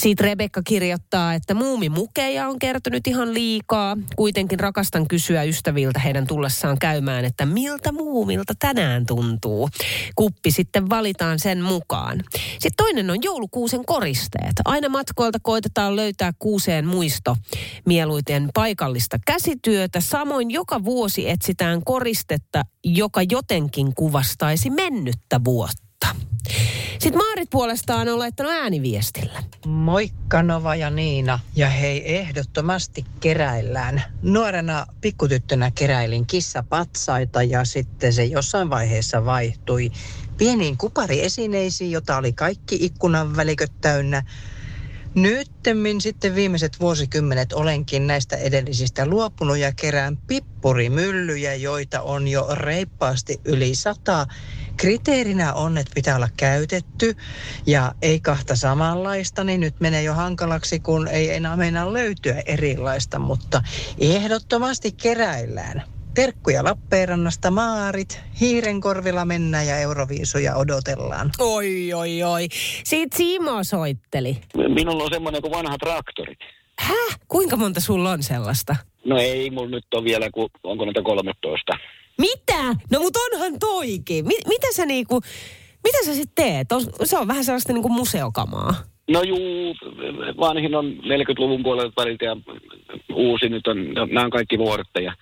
Siitä 0.00 0.24
Rebekka 0.24 0.62
kirjoittaa, 0.62 1.34
että 1.34 1.54
muumimukeja 1.54 2.48
on 2.48 2.58
kertynyt 2.58 3.06
ihan 3.06 3.34
liikaa. 3.34 3.96
Kuitenkin 4.16 4.60
rakastan 4.60 5.08
kysyä 5.08 5.42
ystäviltä 5.42 5.98
heidän 5.98 6.26
tullessaan 6.26 6.78
käymään, 6.78 7.24
että 7.24 7.46
miltä 7.46 7.92
muumilta 7.92 8.52
tänään 8.58 9.06
tuntuu. 9.06 9.68
Kuppi 10.14 10.50
sitten 10.50 10.90
valitaan 10.90 11.38
sen 11.38 11.62
mukaan. 11.62 12.22
Sitten 12.52 12.72
toinen 12.76 13.10
on 13.10 13.22
joulukuusen 13.22 13.84
koristeet. 13.84 14.52
Aina 14.64 14.88
matkoilta 14.88 15.38
koitetaan 15.42 15.96
löytää 15.96 16.32
kuuseen 16.38 16.86
muisto 16.86 17.36
mieluiten 17.86 18.48
paikallista 18.54 19.18
käsityötä. 19.26 20.00
Samoin 20.00 20.50
joka 20.50 20.84
vuosi 20.84 21.30
etsitään 21.30 21.84
koristetta, 21.84 22.62
joka 22.84 23.20
jotenkin 23.30 23.94
kuvastaisi 23.94 24.70
mennyttä 24.70 25.40
vuotta. 25.44 25.89
Sitten 27.00 27.22
Maarit 27.22 27.50
puolestaan 27.50 28.08
on 28.08 28.18
laittanut 28.18 28.52
ääniviestillä. 28.52 29.42
Moikka 29.66 30.42
Nova 30.42 30.74
ja 30.74 30.90
Niina. 30.90 31.38
Ja 31.56 31.68
hei, 31.68 32.16
ehdottomasti 32.16 33.04
keräillään. 33.20 34.02
Nuorena 34.22 34.86
pikkutyttönä 35.00 35.70
keräilin 35.70 36.26
kissapatsaita 36.26 37.42
ja 37.42 37.64
sitten 37.64 38.12
se 38.12 38.24
jossain 38.24 38.70
vaiheessa 38.70 39.24
vaihtui 39.24 39.90
pieniin 40.36 40.76
kupariesineisiin, 40.76 41.90
jota 41.90 42.16
oli 42.16 42.32
kaikki 42.32 42.78
ikkunan 42.80 43.36
väliköt 43.36 43.72
täynnä. 43.80 44.22
Nyttemmin 45.14 46.00
sitten 46.00 46.34
viimeiset 46.34 46.80
vuosikymmenet 46.80 47.52
olenkin 47.52 48.06
näistä 48.06 48.36
edellisistä 48.36 49.06
luopunut 49.06 49.58
ja 49.58 49.72
kerään 49.72 50.16
pippurimyllyjä, 50.16 51.54
joita 51.54 52.02
on 52.02 52.28
jo 52.28 52.48
reippaasti 52.52 53.40
yli 53.44 53.74
sata. 53.74 54.26
Kriteerinä 54.80 55.54
on, 55.54 55.78
että 55.78 55.92
pitää 55.94 56.16
olla 56.16 56.28
käytetty 56.36 57.16
ja 57.66 57.92
ei 58.02 58.20
kahta 58.20 58.56
samanlaista, 58.56 59.44
niin 59.44 59.60
nyt 59.60 59.74
menee 59.80 60.02
jo 60.02 60.14
hankalaksi, 60.14 60.80
kun 60.80 61.08
ei 61.08 61.30
enää 61.30 61.56
meinaa 61.56 61.92
löytyä 61.92 62.42
erilaista, 62.46 63.18
mutta 63.18 63.62
ehdottomasti 64.00 64.92
keräillään. 64.92 65.82
Terkkuja 66.14 66.64
Lappeenrannasta 66.64 67.50
Maarit, 67.50 68.20
hiirenkorvilla 68.40 69.24
mennään 69.24 69.66
ja 69.66 69.78
euroviisuja 69.78 70.56
odotellaan. 70.56 71.30
Oi, 71.38 71.92
oi, 71.92 72.22
oi. 72.22 72.48
Siitä 72.84 73.16
Simo 73.16 73.64
soitteli. 73.64 74.40
Minulla 74.54 75.04
on 75.04 75.10
semmoinen 75.12 75.42
kuin 75.42 75.52
vanha 75.52 75.78
traktorit. 75.78 76.38
Häh? 76.78 77.18
Kuinka 77.28 77.56
monta 77.56 77.80
sulla 77.80 78.10
on 78.10 78.22
sellaista? 78.22 78.76
No 79.04 79.18
ei, 79.18 79.50
mulla 79.50 79.70
nyt 79.70 79.94
on 79.94 80.04
vielä, 80.04 80.30
kun 80.30 80.50
onko 80.62 80.84
näitä 80.84 81.02
13. 81.02 81.72
Mitä? 82.20 82.64
No 82.90 83.00
mut 83.00 83.16
onhan 83.32 83.58
toikin. 83.60 84.26
Mi- 84.26 84.48
mitä 84.48 84.66
sä 84.72 84.86
niinku, 84.86 85.20
mitä 85.84 85.98
sä 86.04 86.14
sitten 86.14 86.44
teet? 86.44 86.72
On, 86.72 86.82
se 87.04 87.18
on 87.18 87.28
vähän 87.28 87.44
sellaista 87.44 87.72
niinku 87.72 87.88
museokamaa. 87.88 88.74
No 89.10 89.22
juu, 89.22 89.74
vanhin 90.40 90.74
on 90.74 90.92
40-luvun 90.92 91.62
puolelta 91.62 92.02
väliltä 92.02 92.24
ja 92.24 92.36
uusi 93.14 93.48
nyt 93.48 93.66
on, 93.66 93.94
no, 93.94 94.06
nämä 94.06 94.24
on 94.24 94.30
kaikki 94.30 94.58
vuorotteja 94.58 95.12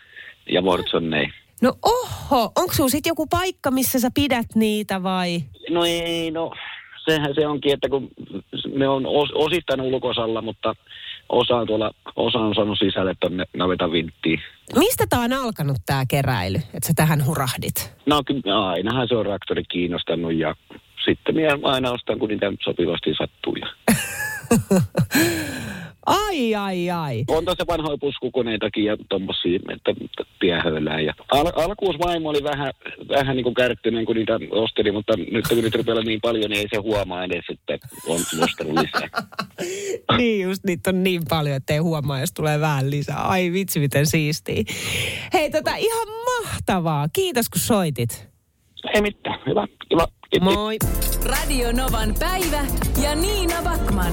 ja 0.51 0.63
Watsonneja. 0.63 1.31
No 1.63 1.73
oho, 1.83 2.53
onko 2.57 2.75
sulla 2.75 2.89
sitten 2.89 3.11
joku 3.11 3.27
paikka, 3.27 3.71
missä 3.71 4.01
sä 4.01 4.11
pidät 4.15 4.47
niitä 4.55 5.03
vai? 5.03 5.41
No 5.71 5.85
ei, 5.85 6.31
no 6.31 6.53
sehän 7.09 7.35
se 7.35 7.47
onkin, 7.47 7.73
että 7.73 7.89
kun 7.89 8.09
me 8.75 8.89
on 8.89 9.07
os, 9.07 9.29
osittain 9.35 9.81
ulkosalla, 9.81 10.43
mutta 10.43 10.75
osa 11.29 11.57
on 11.57 11.67
tuolla, 11.67 11.91
osa 12.17 12.39
on 12.39 12.55
saanut 12.55 12.79
sisälle 12.79 13.15
tuonne 13.21 13.45
navetan 13.57 13.93
vinttiin. 13.93 14.41
Mistä 14.79 15.07
tää 15.09 15.21
on 15.21 15.33
alkanut 15.33 15.77
tää 15.87 16.05
keräily, 16.09 16.57
että 16.57 16.87
sä 16.87 16.93
tähän 16.97 17.27
hurahdit? 17.27 17.95
No 18.07 18.23
ainahan 18.67 19.09
se 19.09 19.17
on 19.17 19.27
traktori 19.27 19.65
kiinnostanut 19.65 20.35
ja 20.35 20.55
sitten 21.05 21.35
minä 21.35 21.59
aina 21.63 21.91
ostan, 21.91 22.19
kun 22.19 22.29
niitä 22.29 22.53
sopivasti 22.65 23.15
sattuu. 23.19 23.57
Ai, 26.09 26.55
ai, 26.55 26.91
ai. 26.91 27.25
On 27.29 27.45
tässä 27.45 27.65
vanhoja 27.67 27.99
puskukoneitakin 27.99 28.85
ja 28.85 28.97
tommosia, 29.09 29.61
että 29.69 29.95
tiehöylää. 30.41 31.01
Ja 31.01 31.13
al- 31.33 31.53
alkuus 31.57 31.97
vaimo 31.99 32.29
oli 32.29 32.43
vähän, 32.43 32.73
vähän 33.09 33.37
niin 33.37 33.45
kuin 33.45 33.55
kärttyneen, 33.55 34.07
kun 34.07 34.17
niitä 34.17 34.33
osteli, 34.51 34.93
mutta 34.93 35.13
nyt 35.17 35.49
kun 35.49 35.59
niitä 35.59 35.79
rupeaa 35.79 36.03
niin 36.03 36.21
paljon, 36.21 36.51
niin 36.51 36.61
ei 36.61 36.69
se 36.71 36.77
huomaa 36.77 37.25
edes, 37.25 37.45
että 37.51 37.87
on 38.07 38.21
ostanut 38.43 38.73
lisää. 38.73 39.09
niin 40.19 40.43
just, 40.43 40.65
niitä 40.65 40.91
on 40.91 41.03
niin 41.03 41.23
paljon, 41.29 41.57
että 41.57 41.73
ei 41.73 41.79
huomaa, 41.79 42.21
jos 42.21 42.33
tulee 42.33 42.61
vähän 42.61 42.91
lisää. 42.91 43.23
Ai 43.23 43.53
vitsi, 43.53 43.81
miten 43.81 44.07
siistiä. 44.07 44.63
Hei, 45.33 45.51
tota 45.51 45.77
ihan 45.77 46.09
mahtavaa. 46.09 47.09
Kiitos, 47.13 47.49
kun 47.49 47.61
soitit. 47.61 48.29
Ei 48.95 49.03
mitään, 49.03 49.41
hyvä, 49.47 49.67
kiva. 49.89 50.07
Kiitti. 50.31 50.55
Moi. 50.55 50.77
Radio 51.25 51.73
Novan 51.73 52.15
päivä 52.19 52.67
ja 53.03 53.15
Niina 53.15 53.63
Backman. 53.63 54.13